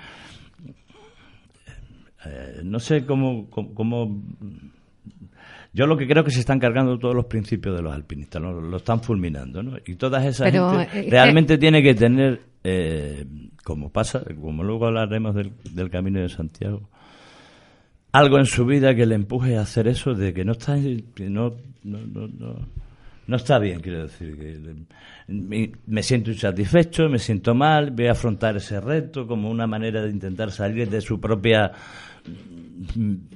[2.25, 4.21] eh, no sé cómo, cómo, cómo-
[5.73, 8.53] yo lo que creo que se están cargando todos los principios de los alpinistas, ¿no?
[8.53, 9.77] lo están fulminando, ¿no?
[9.85, 13.25] Y toda esa Pero, gente eh, realmente tiene que tener, eh,
[13.63, 16.87] como pasa, como luego hablaremos del, del Camino de Santiago,
[18.11, 20.75] algo en su vida que le empuje a hacer eso de que no está,
[21.15, 22.55] que no, no, no, no,
[23.25, 24.37] no está bien, quiero decir.
[24.37, 29.65] que le- me, siento insatisfecho, me siento mal, voy a afrontar ese reto como una
[29.65, 31.71] manera de intentar salir de su propia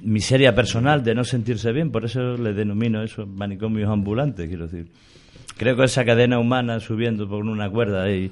[0.02, 1.90] miseria personal, de no sentirse bien.
[1.90, 4.90] Por eso le denomino eso manicomios ambulantes, quiero decir.
[5.56, 8.30] Creo que esa cadena humana subiendo por una cuerda ahí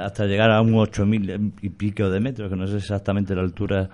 [0.00, 3.88] hasta llegar a un 8.000 y pico de metros, que no sé exactamente la altura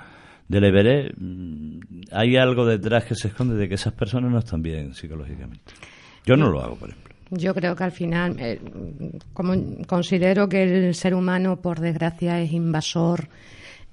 [0.48, 1.80] del Everest, mm,
[2.12, 5.72] hay algo detrás que se esconde de que esas personas no están bien psicológicamente.
[6.24, 7.10] Yo no lo hago, por ejemplo.
[7.32, 8.60] Yo creo que al final, eh,
[9.32, 9.54] como
[9.86, 13.28] considero que el ser humano, por desgracia, es invasor,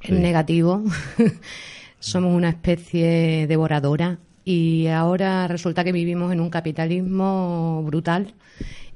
[0.02, 0.14] es Sí.
[0.16, 0.84] negativo.
[2.00, 8.34] Somos una especie devoradora y ahora resulta que vivimos en un capitalismo brutal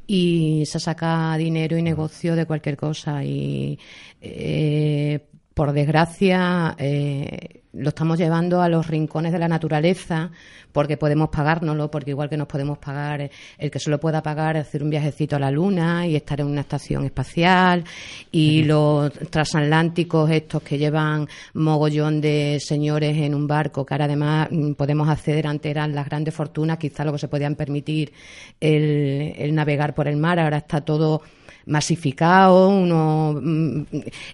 [0.07, 3.79] y se saca dinero y negocio de cualquier cosa y
[4.21, 10.31] eh, por desgracia eh, lo estamos llevando a los rincones de la naturaleza
[10.71, 14.83] porque podemos pagárnoslo, porque igual que nos podemos pagar, el que solo pueda pagar hacer
[14.83, 17.83] un viajecito a la luna y estar en una estación espacial.
[18.31, 24.47] Y los transatlánticos estos que llevan mogollón de señores en un barco, que ahora además
[24.51, 28.11] mm, podemos acceder ante eran las grandes fortunas, quizá lo que se podían permitir
[28.59, 31.21] el, el navegar por el mar, ahora está todo
[31.65, 33.81] masificado, uno, mm,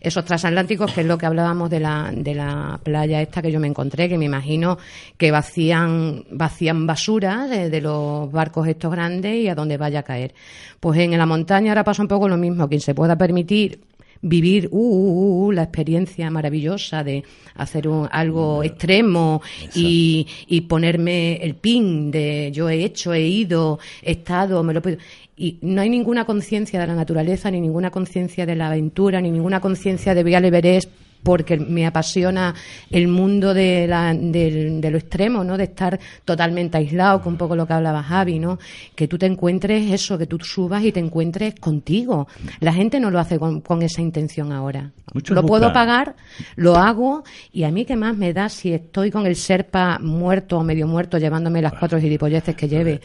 [0.01, 3.59] esos transatlánticos, que es lo que hablábamos de la, de la playa esta que yo
[3.59, 4.77] me encontré, que me imagino
[5.17, 10.03] que vacían, vacían basura de, de los barcos estos grandes y a donde vaya a
[10.03, 10.33] caer.
[10.79, 13.79] Pues en la montaña ahora pasa un poco lo mismo, quien se pueda permitir
[14.21, 17.23] vivir uh, uh, uh, la experiencia maravillosa de
[17.55, 19.41] hacer un, algo extremo
[19.73, 24.81] y, y, ponerme el pin de yo he hecho, he ido, he estado, me lo
[24.81, 24.97] puedo
[25.35, 29.29] y no hay ninguna conciencia de la naturaleza, ni ninguna conciencia de la aventura, ni
[29.29, 30.89] ninguna conciencia de Vía Everest
[31.23, 32.55] porque me apasiona
[32.89, 35.57] el mundo de, la, de, lo extremo, ¿no?
[35.57, 38.59] De estar totalmente aislado, con un poco lo que hablaba Javi, ¿no?
[38.95, 42.27] Que tú te encuentres eso, que tú subas y te encuentres contigo.
[42.59, 44.91] La gente no lo hace con, esa intención ahora.
[45.13, 46.15] lo puedo pagar,
[46.55, 50.57] lo hago y a mí qué más me da si estoy con el serpa muerto
[50.57, 53.01] o medio muerto llevándome las cuatro gilipolleces que lleve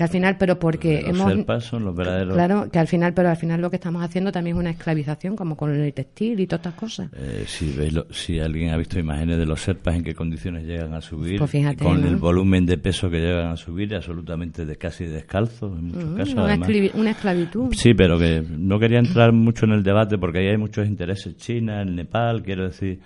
[0.00, 1.30] que al final, pero porque hemos...
[1.72, 2.32] los verdaderos...
[2.32, 5.36] Claro, que al final, pero al final lo que estamos haciendo también es una esclavización,
[5.36, 7.10] como con el textil y todas estas cosas.
[7.12, 10.94] Eh, si, veis si alguien ha visto imágenes de los serpas, en qué condiciones llegan
[10.94, 15.04] a subir, pues con el volumen de peso que llegan a subir, absolutamente de, casi
[15.04, 16.94] descalzos en muchos casos.
[16.94, 17.74] Una, esclavitud.
[17.74, 21.36] Sí, pero que no quería entrar mucho en el debate porque ahí hay muchos intereses.
[21.36, 23.00] China, el Nepal, quiero decir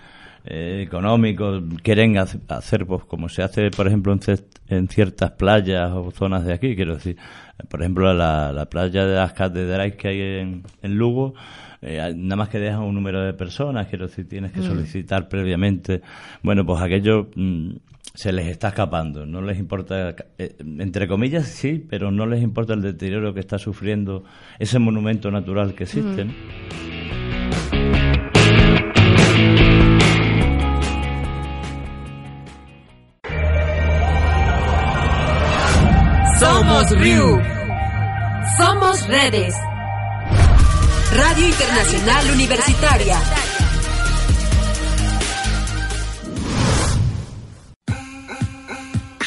[0.45, 4.19] eh, económicos quieren hacer, pues como se hace, por ejemplo, en,
[4.67, 7.17] en, ciertas playas o zonas de aquí, quiero decir,
[7.69, 11.33] por ejemplo, la, la playa de las catedrales que hay en, en Lugo,
[11.81, 14.67] eh, nada más que dejan un número de personas, quiero decir, tienes que mm.
[14.67, 16.01] solicitar previamente.
[16.43, 17.71] Bueno, pues aquello mm,
[18.13, 22.73] se les está escapando, no les importa, eh, entre comillas sí, pero no les importa
[22.73, 24.23] el deterioro que está sufriendo
[24.59, 26.25] ese monumento natural que existe.
[26.25, 28.04] Mm.
[36.39, 37.41] Somos RIU.
[38.57, 39.55] Somos redes.
[41.13, 43.21] Radio Internacional Universitaria.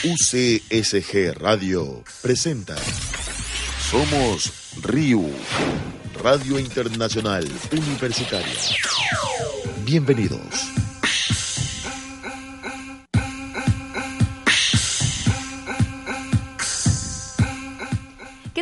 [0.05, 2.77] UCSG Radio presenta
[3.90, 5.33] Somos RIU,
[6.23, 8.55] Radio Internacional Universitaria.
[9.85, 10.98] Bienvenidos.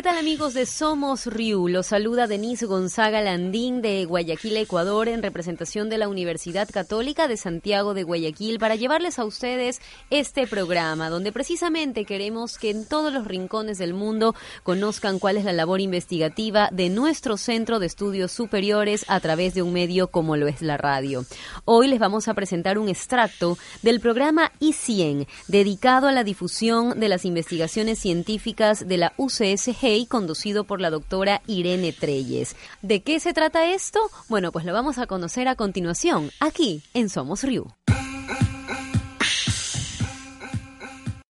[0.07, 1.67] Tal amigos de Somos Riu?
[1.67, 7.35] Los saluda Denise Gonzaga Landín de Guayaquil, Ecuador, en representación de la Universidad Católica de
[7.35, 13.11] Santiago de Guayaquil para llevarles a ustedes este programa, donde precisamente queremos que en todos
[13.11, 18.31] los rincones del mundo conozcan cuál es la labor investigativa de nuestro Centro de Estudios
[18.31, 21.25] Superiores a través de un medio como lo es la radio.
[21.65, 27.09] Hoy les vamos a presentar un extracto del programa I100, dedicado a la difusión de
[27.09, 32.55] las investigaciones científicas de la UCSG conducido por la doctora Irene Treyes.
[32.81, 33.99] ¿De qué se trata esto?
[34.29, 37.67] Bueno, pues lo vamos a conocer a continuación, aquí en Somos Riu.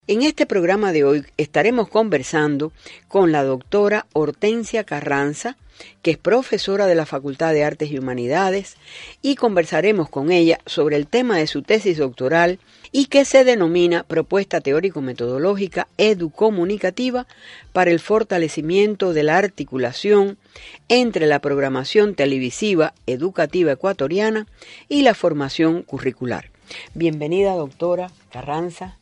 [0.09, 2.71] En este programa de hoy estaremos conversando
[3.09, 5.57] con la doctora Hortensia Carranza,
[6.01, 8.77] que es profesora de la Facultad de Artes y Humanidades,
[9.21, 12.59] y conversaremos con ella sobre el tema de su tesis doctoral
[12.91, 17.27] y que se denomina Propuesta Teórico-Metodológica Educomunicativa
[17.73, 20.37] para el fortalecimiento de la articulación
[20.87, 24.47] entre la programación televisiva educativa ecuatoriana
[24.87, 26.49] y la formación curricular.
[26.93, 28.97] Bienvenida, doctora Carranza.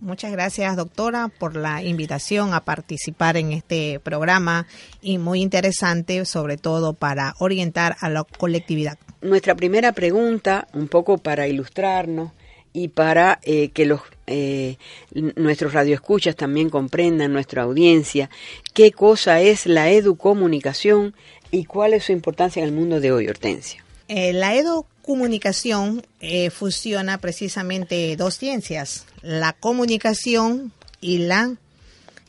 [0.00, 4.66] Muchas gracias, doctora, por la invitación a participar en este programa
[5.02, 8.98] y muy interesante, sobre todo para orientar a la colectividad.
[9.20, 12.30] Nuestra primera pregunta, un poco para ilustrarnos,
[12.72, 14.76] y para eh, que los eh,
[15.12, 18.30] nuestros radioescuchas también comprendan nuestra audiencia
[18.74, 21.14] qué cosa es la educomunicación
[21.50, 23.84] y cuál es su importancia en el mundo de hoy, Hortensia.
[24.12, 31.54] Eh, la educomunicación eh, fusiona precisamente dos ciencias, la comunicación y la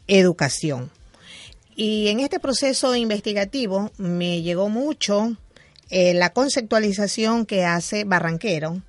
[0.06, 0.92] educación.
[1.76, 5.36] Y en este proceso investigativo me llegó mucho
[5.90, 8.82] la conceptualización que hace Barranquero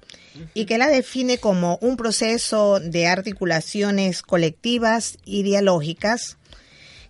[0.55, 6.37] y que la define como un proceso de articulaciones colectivas y dialógicas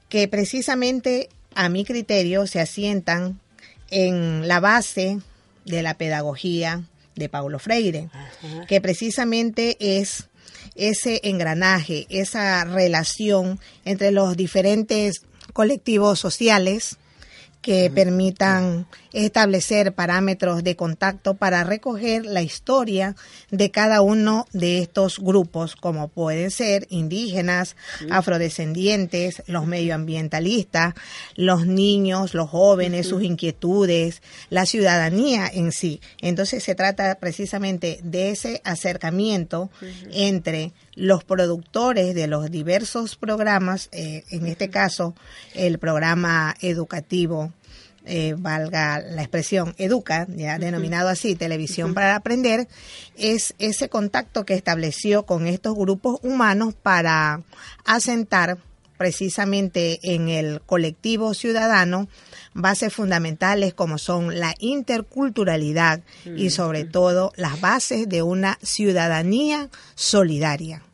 [0.08, 3.38] que precisamente a mi criterio se asientan
[3.90, 5.18] en la base
[5.64, 6.82] de la pedagogía,
[7.14, 8.08] de Paulo Freire,
[8.68, 10.28] que precisamente es
[10.74, 16.96] ese engranaje, esa relación entre los diferentes colectivos sociales
[17.62, 23.14] que permitan establecer parámetros de contacto para recoger la historia
[23.50, 27.76] de cada uno de estos grupos, como pueden ser indígenas,
[28.10, 30.94] afrodescendientes, los medioambientalistas,
[31.36, 36.00] los niños, los jóvenes, sus inquietudes, la ciudadanía en sí.
[36.20, 39.70] Entonces se trata precisamente de ese acercamiento
[40.10, 45.14] entre los productores de los diversos programas, eh, en este caso
[45.54, 47.52] el programa educativo,
[48.04, 52.66] eh, valga la expresión, Educa, ya denominado así, Televisión para Aprender,
[53.16, 57.42] es ese contacto que estableció con estos grupos humanos para
[57.84, 58.58] asentar
[59.02, 62.06] precisamente en el colectivo ciudadano
[62.54, 66.02] bases fundamentales como son la interculturalidad
[66.36, 70.84] y sobre todo las bases de una ciudadanía solidaria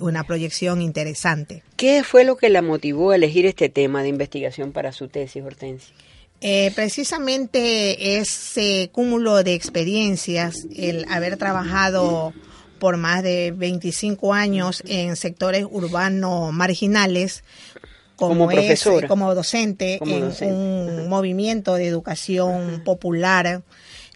[0.00, 1.62] una proyección interesante.
[1.76, 5.42] ¿Qué fue lo que la motivó a elegir este tema de investigación para su tesis,
[5.42, 5.94] Hortensia?
[6.40, 12.32] Eh, precisamente ese cúmulo de experiencias, el haber trabajado
[12.78, 17.44] por más de 25 años en sectores urbanos marginales,
[18.16, 18.48] como,
[19.06, 23.62] como docente en un movimiento de educación popular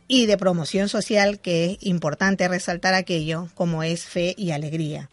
[0.08, 5.08] y de promoción social que es importante resaltar aquello como es fe y alegría.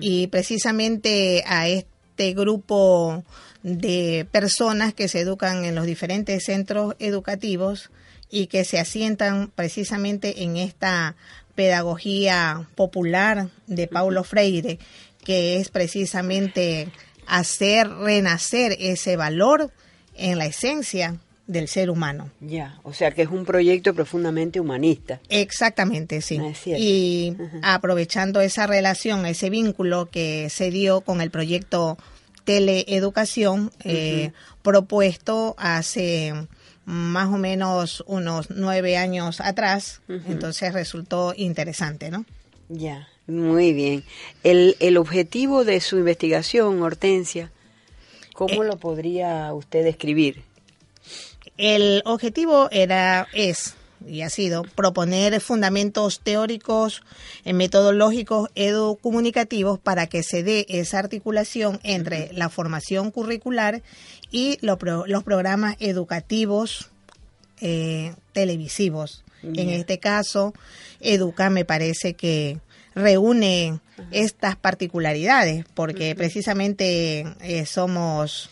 [0.00, 3.24] Y precisamente a este grupo
[3.62, 7.90] de personas que se educan en los diferentes centros educativos
[8.30, 11.16] y que se asientan precisamente en esta
[11.56, 14.78] pedagogía popular de Paulo Freire,
[15.24, 16.88] que es precisamente
[17.26, 19.72] hacer renacer ese valor
[20.14, 22.30] en la esencia del ser humano.
[22.40, 25.20] Ya, o sea que es un proyecto profundamente humanista.
[25.28, 26.40] Exactamente, sí.
[26.66, 31.98] y aprovechando esa relación, ese vínculo que se dio con el proyecto
[32.44, 34.30] Teleeducación, eh,
[34.62, 36.32] propuesto hace
[36.86, 42.24] más o menos unos nueve años atrás, entonces resultó interesante, ¿no?
[42.68, 44.04] Ya, muy bien.
[44.44, 47.50] El, el objetivo de su investigación, Hortensia,
[48.34, 50.44] ¿cómo eh, lo podría usted describir?
[51.58, 53.74] El objetivo era, es
[54.08, 57.02] y ha sido proponer fundamentos teóricos,
[57.44, 63.82] eh, metodológicos, educomunicativos para que se dé esa articulación entre la formación curricular
[64.30, 66.90] y los programas educativos
[67.60, 69.24] eh, televisivos.
[69.42, 70.54] En este caso,
[71.00, 72.58] Educa me parece que
[72.96, 73.78] reúne
[74.10, 78.50] estas particularidades porque precisamente eh, somos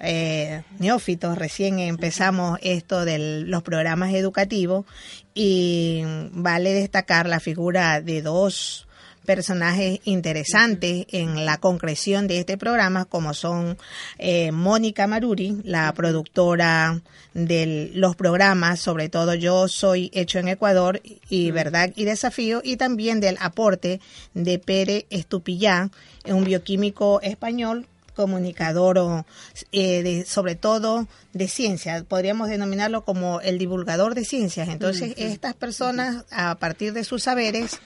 [0.00, 4.86] eh, neófitos, recién empezamos esto de los programas educativos
[5.34, 8.88] y vale destacar la figura de dos
[9.28, 13.76] personajes interesantes en la concreción de este programa, como son
[14.16, 17.02] eh, Mónica Maruri, la productora
[17.34, 22.78] de los programas, sobre todo Yo Soy Hecho en Ecuador y Verdad y Desafío, y
[22.78, 24.00] también del aporte
[24.32, 25.92] de Pere Estupillán,
[26.24, 27.86] un bioquímico español
[28.18, 29.24] comunicador,
[29.70, 34.68] eh, de, sobre todo de ciencia, podríamos denominarlo como el divulgador de ciencias.
[34.68, 37.78] Entonces, estas personas, a partir de sus saberes,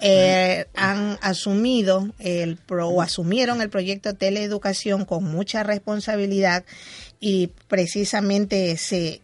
[0.00, 6.64] eh, han asumido el pro, o asumieron el proyecto Teleeducación con mucha responsabilidad
[7.20, 9.20] y precisamente se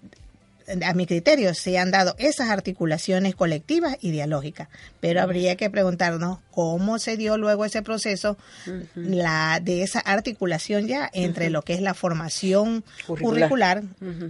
[0.82, 4.68] a mi criterio, se han dado esas articulaciones colectivas y dialógicas,
[5.00, 8.36] pero habría que preguntarnos cómo se dio luego ese proceso
[8.94, 13.82] la, de esa articulación ya entre lo que es la formación curricular,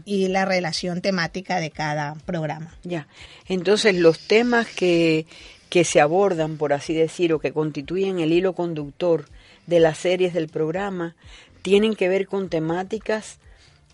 [0.04, 2.74] y la relación temática de cada programa.
[2.82, 3.06] Ya,
[3.46, 5.26] entonces los temas que,
[5.68, 9.26] que se abordan, por así decir, o que constituyen el hilo conductor
[9.66, 11.14] de las series del programa,
[11.62, 13.38] tienen que ver con temáticas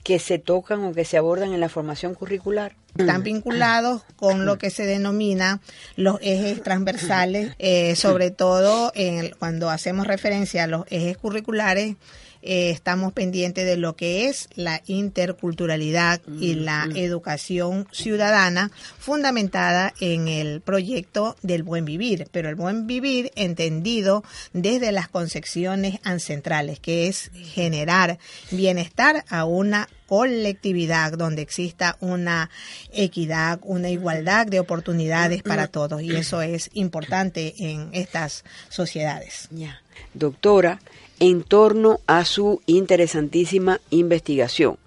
[0.03, 2.77] que se tocan o que se abordan en la formación curricular?
[2.97, 5.61] Están vinculados con lo que se denomina
[5.97, 11.97] los ejes transversales, eh, sobre todo en, cuando hacemos referencia a los ejes curriculares
[12.43, 20.29] eh, estamos pendientes de lo que es la interculturalidad y la educación ciudadana fundamentada en
[20.29, 27.09] el proyecto del buen vivir, pero el buen vivir entendido desde las concepciones ancestrales, que
[27.09, 28.19] es generar
[28.51, 32.51] bienestar a una colectividad donde exista una
[32.93, 39.47] equidad, una igualdad de oportunidades para todos y eso es importante en estas sociedades.
[39.53, 39.81] Ya.
[40.15, 40.81] Doctora,
[41.21, 44.79] en torno a su interesantísima investigación.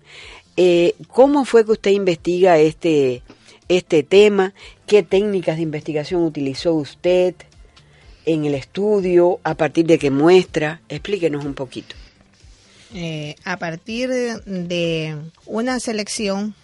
[0.57, 3.23] Eh, ¿Cómo fue que usted investiga este,
[3.69, 4.53] este tema,
[4.86, 7.36] qué técnicas de investigación utilizó usted
[8.25, 11.95] en el estudio, a partir de qué muestra, explíquenos un poquito.
[12.93, 16.55] Eh, a partir de una selección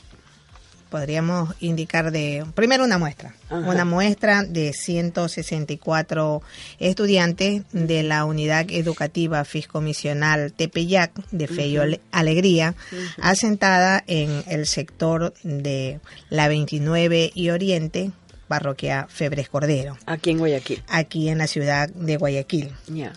[0.89, 3.57] podríamos indicar de primero una muestra, Ajá.
[3.69, 6.41] una muestra de 164
[6.79, 11.77] estudiantes de la unidad educativa fiscomisional Tepeyac de Fe y
[12.11, 12.75] Alegría,
[13.21, 18.11] asentada en el sector de la 29 y Oriente,
[18.47, 19.97] parroquia Febres Cordero.
[20.05, 20.83] Aquí en Guayaquil.
[20.87, 23.13] Aquí en la ciudad de Guayaquil Ya.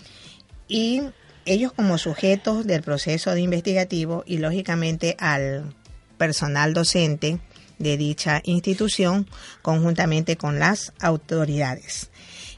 [0.68, 1.02] y
[1.44, 5.74] ellos como sujetos del proceso de investigativo y lógicamente al
[6.18, 7.38] personal docente
[7.82, 9.26] de dicha institución
[9.60, 12.10] conjuntamente con las autoridades.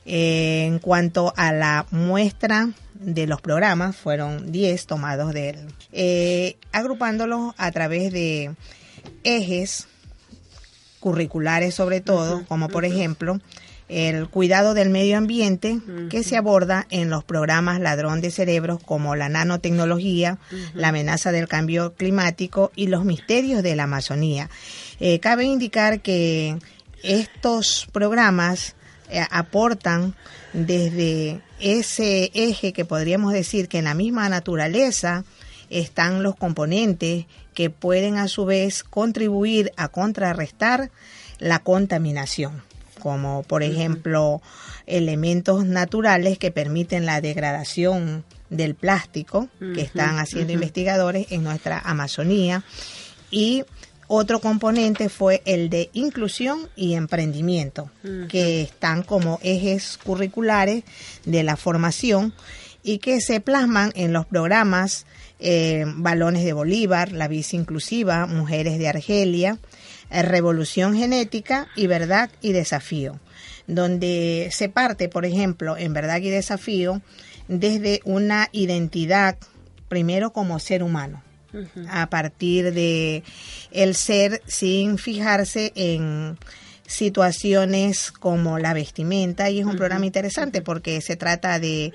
[0.07, 5.59] Eh, en cuanto a la muestra de los programas, fueron 10 tomados de él,
[5.93, 8.55] eh, agrupándolos a través de
[9.25, 9.89] ejes
[11.01, 13.41] curriculares sobre todo, como por ejemplo
[13.89, 19.15] el cuidado del medio ambiente que se aborda en los programas Ladrón de Cerebros como
[19.15, 20.39] la nanotecnología,
[20.73, 24.49] la amenaza del cambio climático y los misterios de la Amazonía.
[25.07, 26.57] Eh, cabe indicar que
[27.03, 28.75] estos programas
[29.11, 30.15] eh, aportan
[30.55, 35.25] desde ese eje que podríamos decir que en la misma naturaleza
[35.69, 40.91] están los componentes que pueden a su vez contribuir a contrarrestar
[41.39, 42.63] la contaminación,
[42.99, 44.41] como por ejemplo
[44.87, 52.65] elementos naturales que permiten la degradación del plástico que están haciendo investigadores en nuestra Amazonía
[53.31, 53.65] y
[54.07, 57.91] otro componente fue el de inclusión y emprendimiento,
[58.29, 60.85] que están como ejes curriculares
[61.25, 62.35] de la formación
[62.83, 65.07] y que se plasman en los programas
[65.41, 69.59] eh, Balones de Bolívar, La Visa Inclusiva, Mujeres de Argelia,
[70.11, 73.19] eh, Revolución Genética y Verdad y Desafío,
[73.67, 77.01] donde se parte, por ejemplo, en Verdad y Desafío,
[77.49, 79.39] desde una identidad,
[79.89, 81.23] primero como ser humano,
[81.89, 83.23] a partir de
[83.71, 86.39] el ser sin fijarse en
[86.87, 91.93] situaciones como la vestimenta y es un programa interesante porque se trata de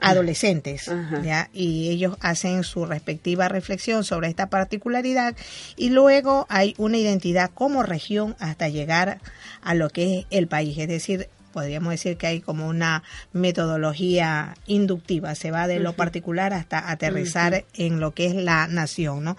[0.00, 0.90] adolescentes
[1.22, 1.48] ¿ya?
[1.52, 5.36] y ellos hacen su respectiva reflexión sobre esta particularidad
[5.76, 9.20] y luego hay una identidad como región hasta llegar
[9.62, 10.76] a lo que es el país.
[10.78, 16.52] Es decir podríamos decir que hay como una metodología inductiva, se va de lo particular
[16.52, 19.36] hasta aterrizar en lo que es la nación, ¿no?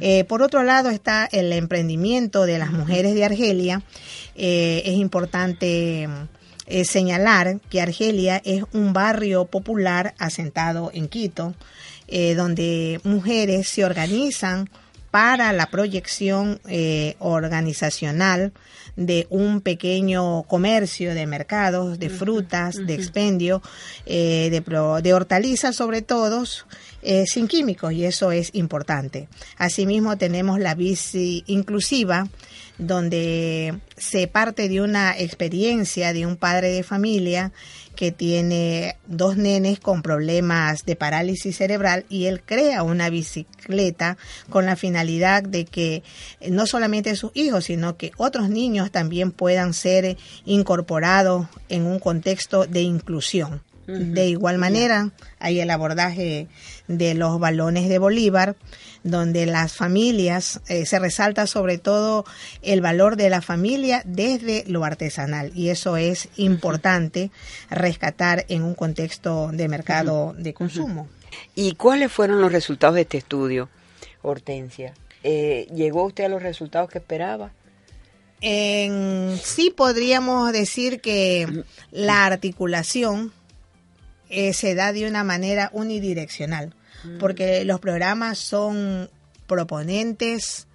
[0.00, 3.82] Eh, por otro lado está el emprendimiento de las mujeres de Argelia.
[4.34, 6.08] Eh, es importante
[6.68, 11.54] eh, señalar que Argelia es un barrio popular asentado en Quito,
[12.08, 14.68] eh, donde mujeres se organizan
[15.16, 18.52] para la proyección eh, organizacional
[18.96, 23.62] de un pequeño comercio de mercados, de frutas, de expendio,
[24.04, 26.44] eh, de, pro- de hortalizas sobre todo,
[27.00, 29.28] eh, sin químicos y eso es importante.
[29.56, 32.28] Asimismo tenemos la bici inclusiva,
[32.78, 37.52] donde se parte de una experiencia de un padre de familia
[37.96, 44.18] que tiene dos nenes con problemas de parálisis cerebral y él crea una bicicleta
[44.50, 46.02] con la finalidad de que
[46.50, 52.66] no solamente sus hijos, sino que otros niños también puedan ser incorporados en un contexto
[52.66, 53.62] de inclusión.
[53.86, 56.48] De igual manera, hay el abordaje
[56.88, 58.56] de los balones de Bolívar,
[59.06, 62.24] donde las familias, eh, se resalta sobre todo
[62.62, 65.52] el valor de la familia desde lo artesanal.
[65.54, 67.30] Y eso es importante
[67.70, 71.08] rescatar en un contexto de mercado de consumo.
[71.54, 73.68] ¿Y cuáles fueron los resultados de este estudio,
[74.22, 74.94] Hortensia?
[75.22, 77.50] Eh, ¿Llegó usted a los resultados que esperaba?
[78.40, 83.32] En sí podríamos decir que la articulación
[84.28, 86.74] eh, se da de una manera unidireccional,
[87.18, 89.10] porque los programas son
[89.46, 90.66] proponentes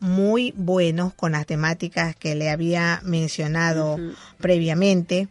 [0.00, 3.96] muy buenos con las temáticas que le había mencionado
[4.38, 5.28] previamente,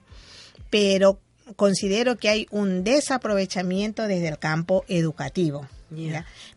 [0.70, 1.20] pero
[1.56, 5.68] considero que hay un desaprovechamiento desde el campo educativo.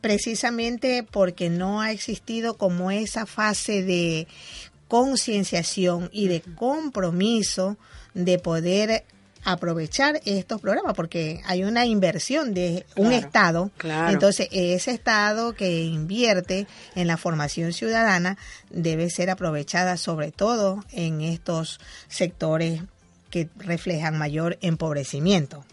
[0.01, 4.27] Precisamente porque no ha existido como esa fase de
[4.89, 7.77] concienciación y de compromiso
[8.15, 9.05] de poder
[9.45, 13.71] aprovechar estos programas porque hay una inversión de un Claro, estado.
[13.77, 14.13] claro.
[14.13, 18.37] entonces ese estado que invierte en la formación ciudadana
[18.71, 22.83] debe ser aprovechada sobre todo en estos sectores
[23.31, 25.65] que reflejan mayor empobrecimiento.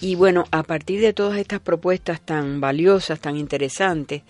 [0.00, 4.22] Y bueno, a partir de todas estas propuestas tan valiosas, tan interesantes,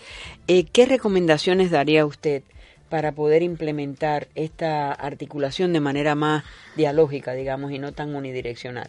[0.46, 2.42] eh, ¿qué recomendaciones daría usted
[2.94, 6.44] para poder implementar esta articulación de manera más
[6.76, 8.88] dialógica, digamos, y no tan unidireccional?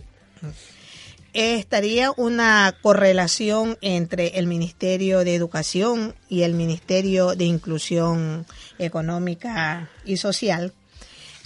[1.34, 8.46] estaría una correlación entre el Ministerio de Educación y el Ministerio de Inclusión
[8.78, 10.72] Económica y Social,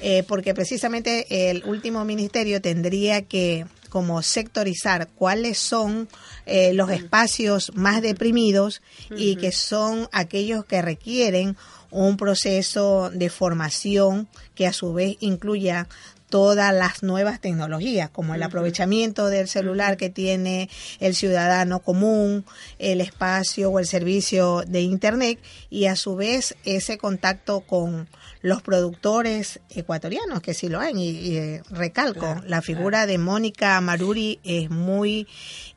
[0.01, 6.07] eh, porque precisamente el último ministerio tendría que como sectorizar cuáles son
[6.45, 8.81] eh, los espacios más deprimidos
[9.15, 11.57] y que son aquellos que requieren
[11.91, 15.87] un proceso de formación que a su vez incluya
[16.29, 20.69] todas las nuevas tecnologías, como el aprovechamiento del celular que tiene
[20.99, 22.45] el ciudadano común,
[22.77, 28.07] el espacio o el servicio de Internet y a su vez ese contacto con
[28.41, 34.39] los productores ecuatorianos, que sí lo hay, y, eh, recalco, la figura de Mónica Maruri
[34.43, 35.27] es muy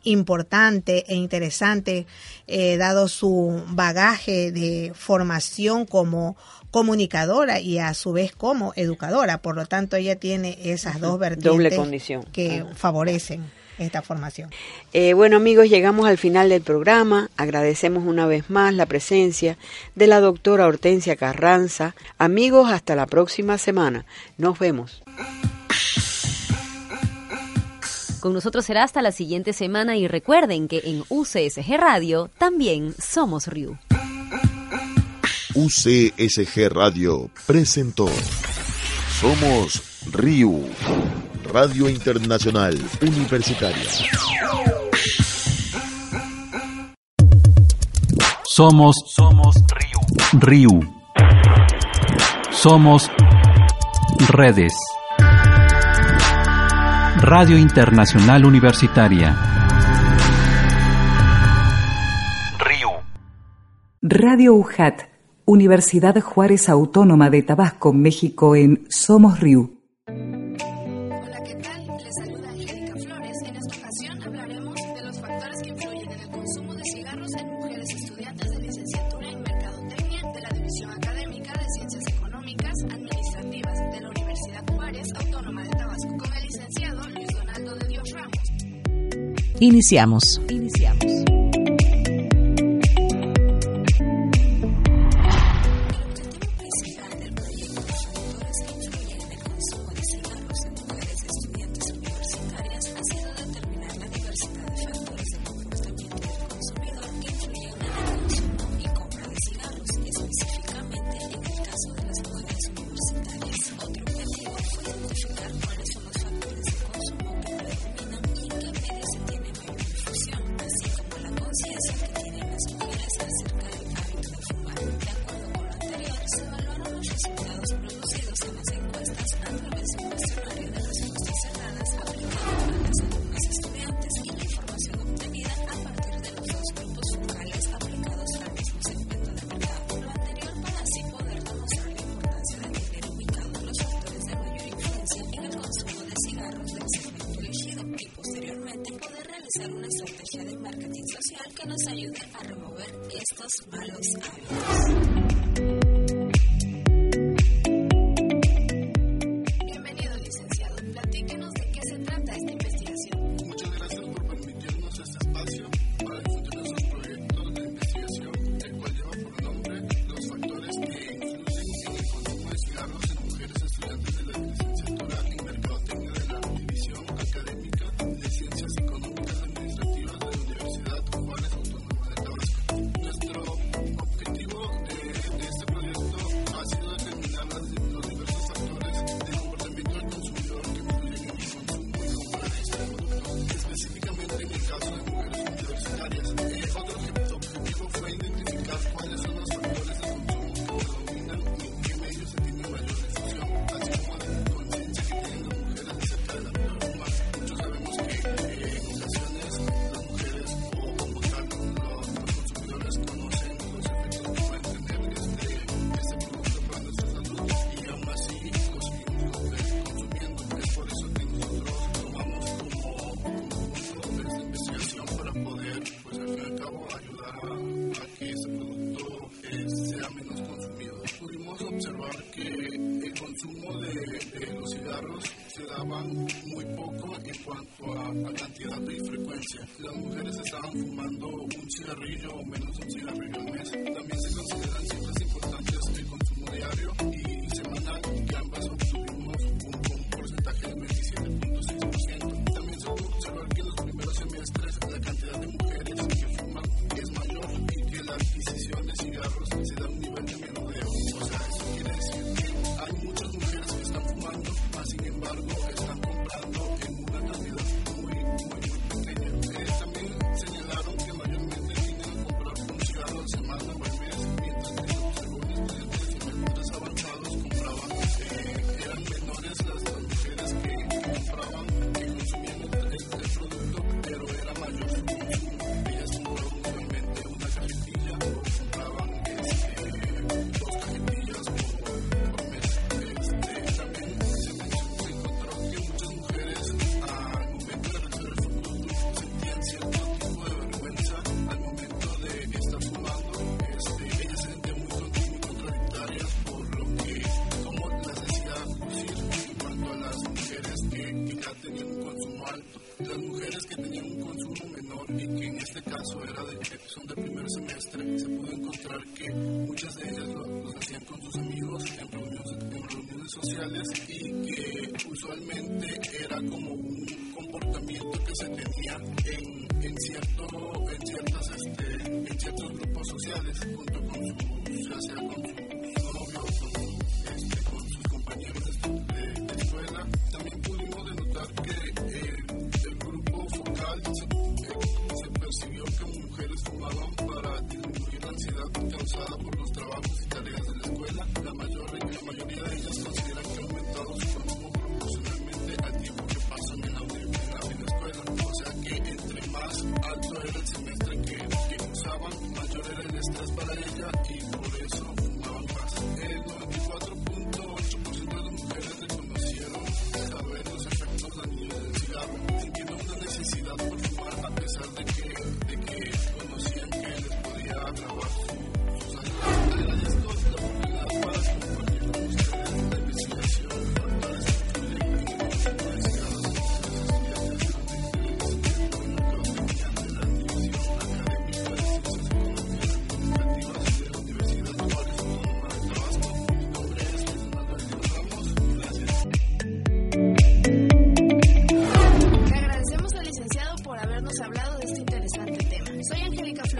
[0.04, 2.06] importante e interesante,
[2.46, 6.36] eh, dado su bagaje de formación como
[6.70, 9.38] comunicadora y a su vez como educadora.
[9.42, 12.24] Por lo tanto, ella tiene esas dos vertientes Doble condición.
[12.32, 13.44] que favorecen
[13.82, 14.50] esta formación.
[14.92, 17.30] Eh, bueno amigos, llegamos al final del programa.
[17.36, 19.56] Agradecemos una vez más la presencia
[19.94, 21.94] de la doctora Hortensia Carranza.
[22.18, 24.04] Amigos, hasta la próxima semana.
[24.38, 25.02] Nos vemos.
[28.20, 33.48] Con nosotros será hasta la siguiente semana y recuerden que en UCSG Radio también somos
[33.48, 33.76] RIU.
[35.54, 38.08] UCSG Radio presentó
[39.20, 40.64] Somos RIU,
[41.52, 43.84] Radio Internacional Universitaria.
[48.42, 50.40] Somos Somos RIU.
[50.40, 50.80] RIU.
[52.52, 53.10] Somos
[54.30, 54.72] redes.
[57.20, 59.36] Radio Internacional Universitaria.
[62.60, 62.88] RIU.
[64.00, 65.02] Radio UJAT
[65.44, 69.81] Universidad Juárez Autónoma de Tabasco, México en Somos Riu.
[89.62, 90.40] Iniciamos.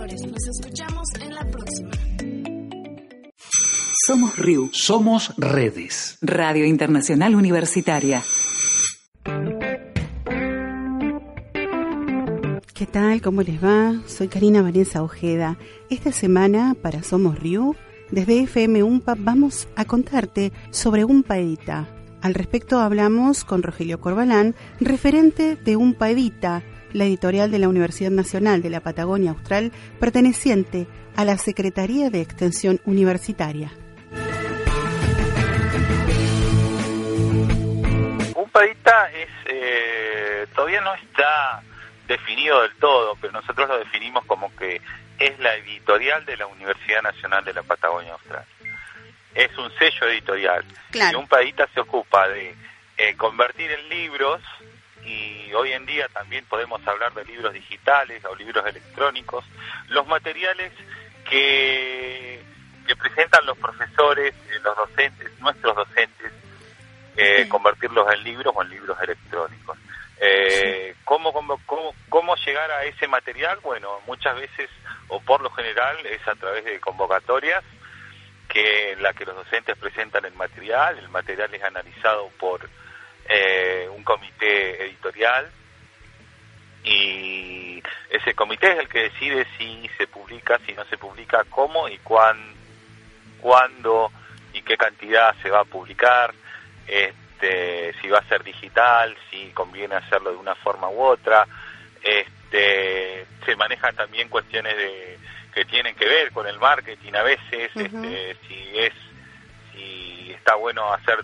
[0.03, 0.27] Flores.
[0.27, 1.91] Nos escuchamos en la próxima.
[4.07, 4.71] Somos RIU.
[4.73, 6.19] Somos redes.
[6.21, 8.23] Radio Internacional Universitaria.
[12.75, 13.23] ¿Qué tal?
[13.23, 14.03] ¿Cómo les va?
[14.07, 15.57] Soy Karina Vanessa Ojeda.
[15.89, 17.77] Esta semana para Somos Riu,
[18.11, 21.89] desde FM UMPA vamos a contarte sobre UMPA Edita.
[22.23, 28.11] Al respecto hablamos con Rogelio Corbalán, referente de UMPA Edita, la editorial de la Universidad
[28.11, 30.87] Nacional de la Patagonia Austral, perteneciente
[31.17, 33.71] a la Secretaría de Extensión Universitaria.
[38.35, 41.63] Un padita es eh, todavía no está
[42.07, 44.81] definido del todo, pero nosotros lo definimos como que
[45.19, 48.45] es la editorial de la Universidad Nacional de la Patagonia Austral.
[49.35, 50.65] Es un sello editorial.
[50.91, 51.19] Claro.
[51.19, 52.55] Y un padita se ocupa de
[52.99, 54.43] eh, convertir en libros
[55.05, 59.45] y hoy en día también podemos hablar de libros digitales o libros electrónicos,
[59.89, 60.73] los materiales
[61.29, 62.43] que,
[62.87, 66.33] que presentan los profesores, eh, los docentes, nuestros docentes,
[67.17, 69.79] eh, convertirlos en libros o en libros electrónicos.
[70.21, 73.59] Eh, ¿cómo, cómo, cómo, cómo llegar a ese material?
[73.63, 74.71] Bueno, muchas veces
[75.09, 77.65] o por lo general es a través de convocatorias
[78.49, 82.69] que en la que los docentes presentan el material, el material es analizado por
[83.29, 85.51] eh, un comité editorial
[86.85, 91.89] y ese comité es el que decide si se publica, si no se publica, cómo
[91.89, 92.37] y cuán,
[93.41, 94.11] cuándo
[94.53, 96.35] y qué cantidad se va a publicar,
[96.87, 101.47] este, si va a ser digital, si conviene hacerlo de una forma u otra.
[102.03, 105.19] Este, se manejan también cuestiones de
[105.55, 108.93] que tienen que ver con el marketing a veces, este, si es
[109.73, 111.19] si está bueno hacer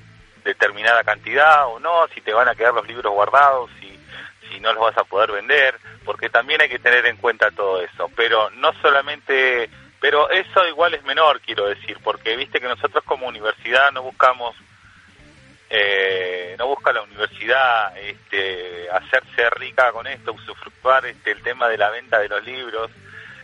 [0.48, 3.88] determinada cantidad o no, si te van a quedar los libros guardados, si
[4.50, 7.82] si no los vas a poder vender, porque también hay que tener en cuenta todo
[7.82, 9.68] eso, pero no solamente
[10.00, 14.56] pero eso igual es menor, quiero decir, porque viste que nosotros como universidad no buscamos
[15.70, 21.76] eh, no busca la universidad este, hacerse rica con esto, usufructuar este, el tema de
[21.76, 22.90] la venta de los libros,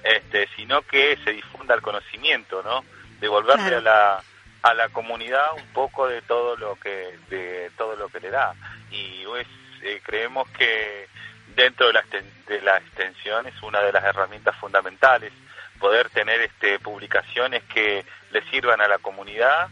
[0.03, 2.83] este, sino que se difunda el conocimiento, ¿no?
[3.21, 3.77] Devolverle Claro.
[3.77, 4.23] a la
[4.65, 8.55] a la comunidad un poco de todo lo que de todo lo que le da
[8.91, 9.47] y pues,
[9.83, 11.07] eh, creemos que
[11.55, 12.05] dentro de la,
[12.47, 15.33] de la extensión es una de las herramientas fundamentales
[15.79, 19.69] poder tener este publicaciones que le sirvan a la comunidad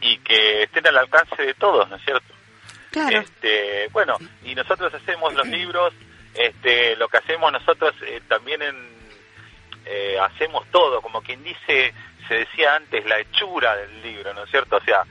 [0.00, 2.34] y que estén al alcance de todos, ¿no es cierto?
[2.90, 3.20] Claro.
[3.20, 5.94] Este, bueno, y nosotros hacemos los libros,
[6.34, 8.76] este, lo que hacemos nosotros eh, también en,
[9.84, 11.94] eh, hacemos todo, como quien dice,
[12.28, 14.76] se decía antes, la hechura del libro, ¿no es cierto?
[14.76, 15.02] O sea,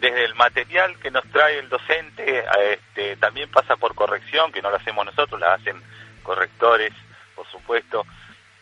[0.00, 4.70] desde el material que nos trae el docente, este, también pasa por corrección, que no
[4.70, 5.80] lo hacemos nosotros, la hacen
[6.22, 6.92] correctores,
[7.34, 8.04] por supuesto,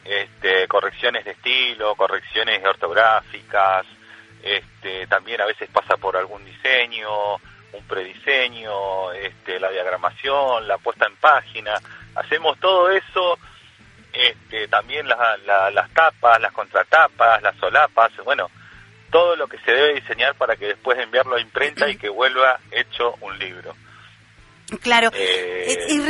[0.04, 3.86] este, correcciones de estilo, correcciones ortográficas,
[4.42, 7.36] este, también a veces pasa por algún diseño,
[7.72, 11.74] un prediseño, este, la diagramación, la puesta en página,
[12.14, 13.38] hacemos todo eso,
[14.12, 18.50] este, también las tapas, las contratapas, las solapas, bueno,
[19.10, 22.58] todo lo que se debe diseñar para que después enviarlo a imprenta y que vuelva
[22.70, 23.74] hecho un libro.
[24.80, 25.10] Claro.
[25.14, 26.00] Eh, ¿Y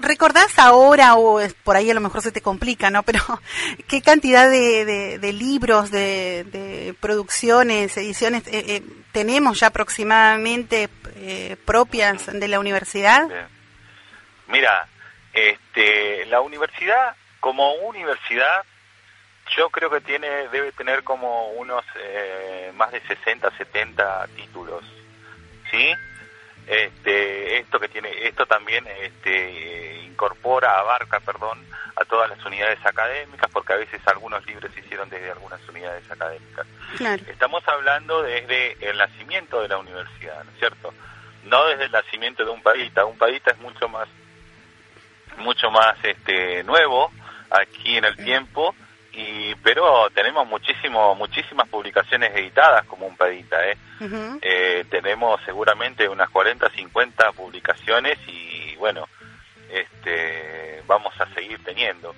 [0.00, 3.02] recordás ahora, o por ahí a lo mejor se te complica, ¿no?
[3.04, 3.20] Pero,
[3.88, 8.82] ¿qué cantidad de, de, libros, de, de, producciones, ediciones eh, eh,
[9.12, 10.88] tenemos ya aproximadamente
[11.64, 13.28] propias de la universidad?
[14.48, 14.88] Mira,
[15.32, 18.64] este, la universidad, como universidad,
[19.58, 21.84] yo creo que tiene debe tener como unos
[22.74, 24.82] más de 60, 70 títulos,
[25.70, 25.92] ¿sí?
[26.66, 31.58] este, esto que tiene esto también este, incorpora abarca perdón
[31.96, 36.08] a todas las unidades académicas porque a veces algunos libros se hicieron desde algunas unidades
[36.10, 36.66] académicas.
[37.28, 40.94] Estamos hablando desde el nacimiento de la universidad no es cierto
[41.44, 44.08] no desde el nacimiento de un padita un padita es mucho más
[45.38, 47.10] mucho más este nuevo
[47.60, 48.74] aquí en el tiempo
[49.12, 53.76] y pero tenemos muchísimo muchísimas publicaciones editadas como un pedita ¿eh?
[54.40, 59.06] eh tenemos seguramente unas 40 50 publicaciones y bueno
[59.70, 62.14] este vamos a seguir teniendo.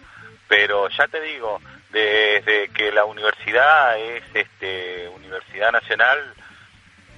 [0.49, 1.61] Pero ya te digo
[1.91, 6.35] desde que la universidad es este universidad nacional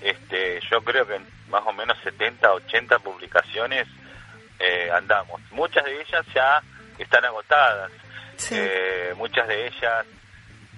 [0.02, 3.86] este yo creo que más o menos 70 80 publicaciones
[4.58, 5.40] eh, andamos.
[5.50, 6.62] Muchas de ellas ya
[6.98, 7.90] están agotadas
[8.50, 10.06] eh, muchas de ellas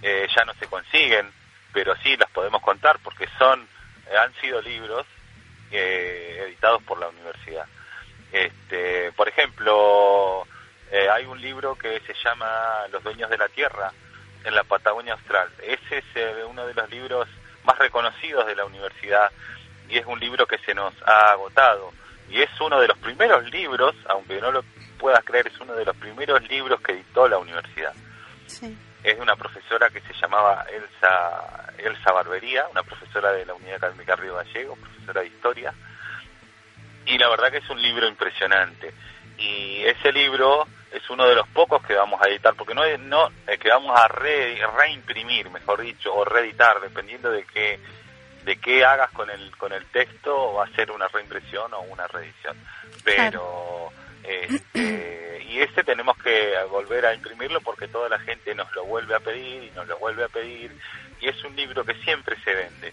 [0.03, 1.31] eh, ya no se consiguen,
[1.73, 3.67] pero sí las podemos contar porque son
[4.11, 5.07] eh, han sido libros
[5.71, 7.67] editados por la universidad.
[8.33, 10.47] Este, por ejemplo,
[11.13, 13.93] hay un libro que se llama Los dueños de la tierra
[14.45, 15.51] en la Patagonia Austral.
[15.63, 16.05] Ese es
[16.49, 17.29] uno de los libros
[17.65, 19.31] más reconocidos de la universidad
[19.91, 21.93] y es un libro que se nos ha agotado
[22.31, 24.65] y es uno de los primeros libros, aunque no lo
[24.99, 27.95] puedas creer, es uno de los primeros libros que editó la universidad.
[29.03, 33.77] Es de una profesora que se llamaba Elsa, Elsa Barbería, una profesora de la Unidad
[33.77, 35.73] Académica Río Gallego, profesora de historia.
[37.07, 38.93] Y la verdad que es un libro impresionante.
[39.39, 42.99] Y ese libro es uno de los pocos que vamos a editar, porque no es
[42.99, 47.79] no eh, que vamos a reimprimir, mejor dicho, o reeditar, dependiendo de qué
[48.45, 52.07] de qué hagas con el con el texto, va a ser una reimpresión o una
[52.07, 52.57] reedición.
[53.05, 53.88] Pero
[54.29, 59.15] este, y este tenemos que volver a imprimirlo porque toda la gente nos lo vuelve
[59.15, 60.73] a pedir y nos lo vuelve a pedir
[61.21, 62.93] y es un libro que siempre se vende.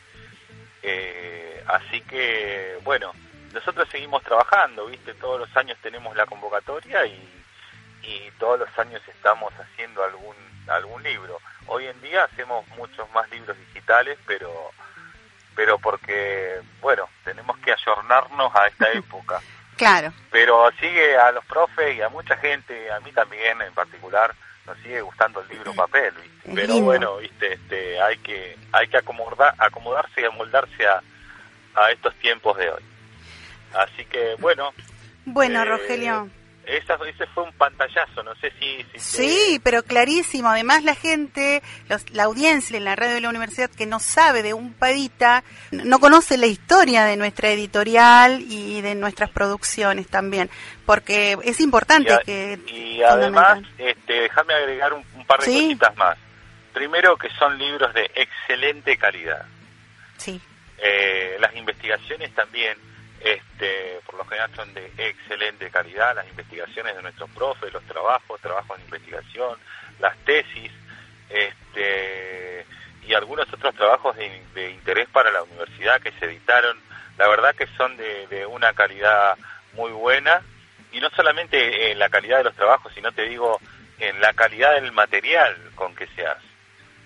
[0.81, 3.11] Eh, así que, bueno,
[3.53, 5.13] nosotros seguimos trabajando, ¿viste?
[5.15, 7.43] Todos los años tenemos la convocatoria y,
[8.03, 10.35] y todos los años estamos haciendo algún,
[10.67, 11.39] algún libro.
[11.67, 14.71] Hoy en día hacemos muchos más libros digitales, pero,
[15.55, 19.41] pero porque, bueno, tenemos que ayornarnos a esta época.
[19.77, 20.13] Claro.
[20.31, 24.33] Pero sigue a los profes y a mucha gente, a mí también en particular,
[24.65, 26.51] nos sigue gustando el libro papel, ¿viste?
[26.53, 27.53] Pero bueno, ¿viste?
[27.53, 31.01] Este, hay que hay que acomodar, acomodarse y amoldarse a,
[31.75, 32.83] a estos tiempos de hoy.
[33.73, 34.73] Así que bueno.
[35.25, 36.29] Bueno, eh, Rogelio
[36.65, 38.85] ese fue un pantallazo, no sé si...
[38.99, 40.49] sí, pero clarísimo.
[40.49, 41.61] Además la gente,
[42.11, 45.99] la audiencia en la radio de la universidad que no sabe de un padita, no
[45.99, 50.49] conoce la historia de nuestra editorial y de nuestras producciones también,
[50.85, 52.59] porque es importante que...
[52.67, 56.17] Y además, este, déjame agregar un, par de cositas más.
[56.73, 59.45] Primero que son libros de excelente calidad.
[60.17, 60.41] Sí.
[60.77, 62.77] Eh, las investigaciones también
[63.25, 68.39] este, por lo general son de excelente calidad, las investigaciones de nuestros profes, los trabajos,
[68.39, 69.57] trabajos de investigación,
[69.99, 70.71] las tesis,
[71.27, 72.67] este,
[73.01, 76.79] y algunos otros trabajos de, interés para la universidad que se editaron,
[77.17, 79.35] la verdad que son de, una calidad
[79.73, 80.43] muy buena,
[80.91, 83.59] y no solamente en la calidad de los trabajos, sino te digo
[83.97, 86.45] en la calidad del material con que se hace.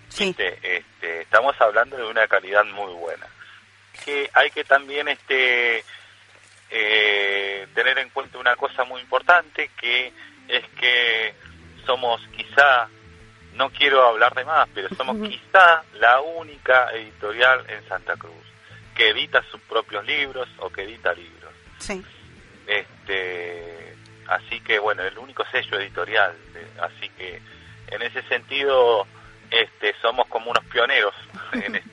[0.09, 0.35] Sí.
[0.37, 3.25] Este, estamos hablando de una calidad muy buena.
[4.03, 5.83] Que hay que también este
[6.69, 10.11] eh, tener en cuenta una cosa muy importante que
[10.47, 11.33] es que
[11.85, 12.87] somos quizá,
[13.53, 18.33] no quiero hablar de más, pero somos quizá la única editorial en Santa Cruz
[18.95, 21.53] que edita sus propios libros o que edita libros.
[21.77, 22.03] Sí.
[22.67, 23.95] Este,
[24.27, 27.41] así que bueno, el único sello editorial, eh, así que
[27.87, 29.07] en ese sentido
[29.49, 31.15] este, somos como unos pioneros
[31.53, 31.81] en.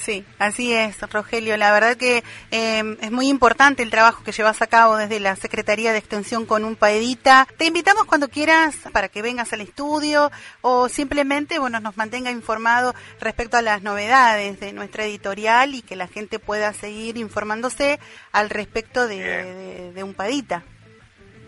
[0.00, 1.58] Sí, así es, Rogelio.
[1.58, 5.36] La verdad que eh, es muy importante el trabajo que llevas a cabo desde la
[5.36, 7.46] Secretaría de Extensión con un Paedita.
[7.58, 10.30] Te invitamos cuando quieras para que vengas al estudio
[10.62, 15.96] o simplemente bueno nos mantenga informado respecto a las novedades de nuestra editorial y que
[15.96, 18.00] la gente pueda seguir informándose
[18.32, 20.62] al respecto de, de, de un Paedita.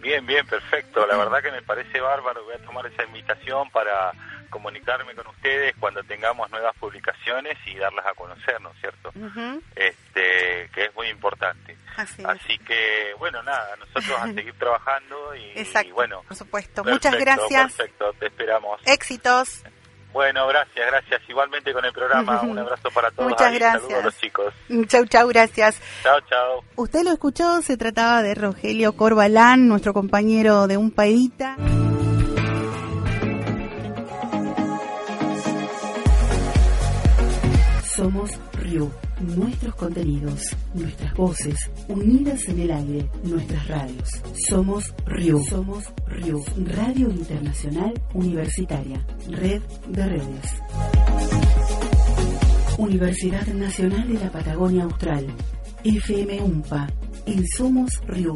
[0.02, 1.06] Bien, bien, perfecto.
[1.06, 2.44] La verdad que me parece bárbaro.
[2.44, 4.12] Voy a tomar esa invitación para
[4.52, 9.10] comunicarme con ustedes cuando tengamos nuevas publicaciones y darlas a conocer, ¿no es cierto?
[9.74, 11.76] Este, que es muy importante.
[11.96, 16.22] Así, Así que, bueno, nada, nosotros a seguir trabajando y, Exacto, y bueno.
[16.28, 16.84] por supuesto.
[16.84, 17.74] Muchas gracias.
[17.74, 18.80] Perfecto, te esperamos.
[18.86, 19.64] Éxitos.
[20.12, 21.22] Bueno, gracias, gracias.
[21.26, 22.42] Igualmente con el programa.
[22.42, 23.30] Un abrazo para todos.
[23.30, 23.58] Muchas ahí.
[23.58, 23.82] gracias.
[23.82, 24.54] Saludos a los chicos.
[24.86, 25.80] Chau, chau, gracias.
[26.02, 26.64] Chao, chao.
[26.76, 31.56] Usted lo escuchó, se trataba de Rogelio Corbalán, nuestro compañero de un paedita.
[37.94, 38.90] Somos Riu.
[39.20, 44.08] Nuestros contenidos, nuestras voces, unidas en el aire, nuestras radios.
[44.48, 45.42] Somos Riu.
[45.44, 46.42] Somos Riu.
[46.66, 49.04] Radio Internacional Universitaria.
[49.28, 50.46] Red de redes.
[52.78, 55.26] Universidad Nacional de la Patagonia Austral.
[55.84, 56.88] FM UMPA.
[57.26, 58.34] En Somos Riu.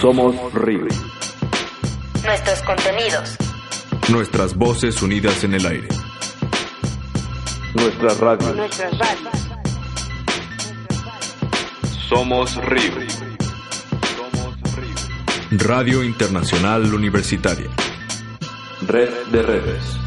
[0.00, 1.13] Somos Río.
[2.24, 3.36] Nuestros contenidos.
[4.08, 5.88] Nuestras voces unidas en el aire.
[7.74, 8.54] Nuestra radio.
[8.54, 9.34] Nuestras radios.
[12.08, 12.92] Somos Río.
[15.50, 17.68] Radio Internacional Universitaria.
[18.86, 20.03] Red de redes.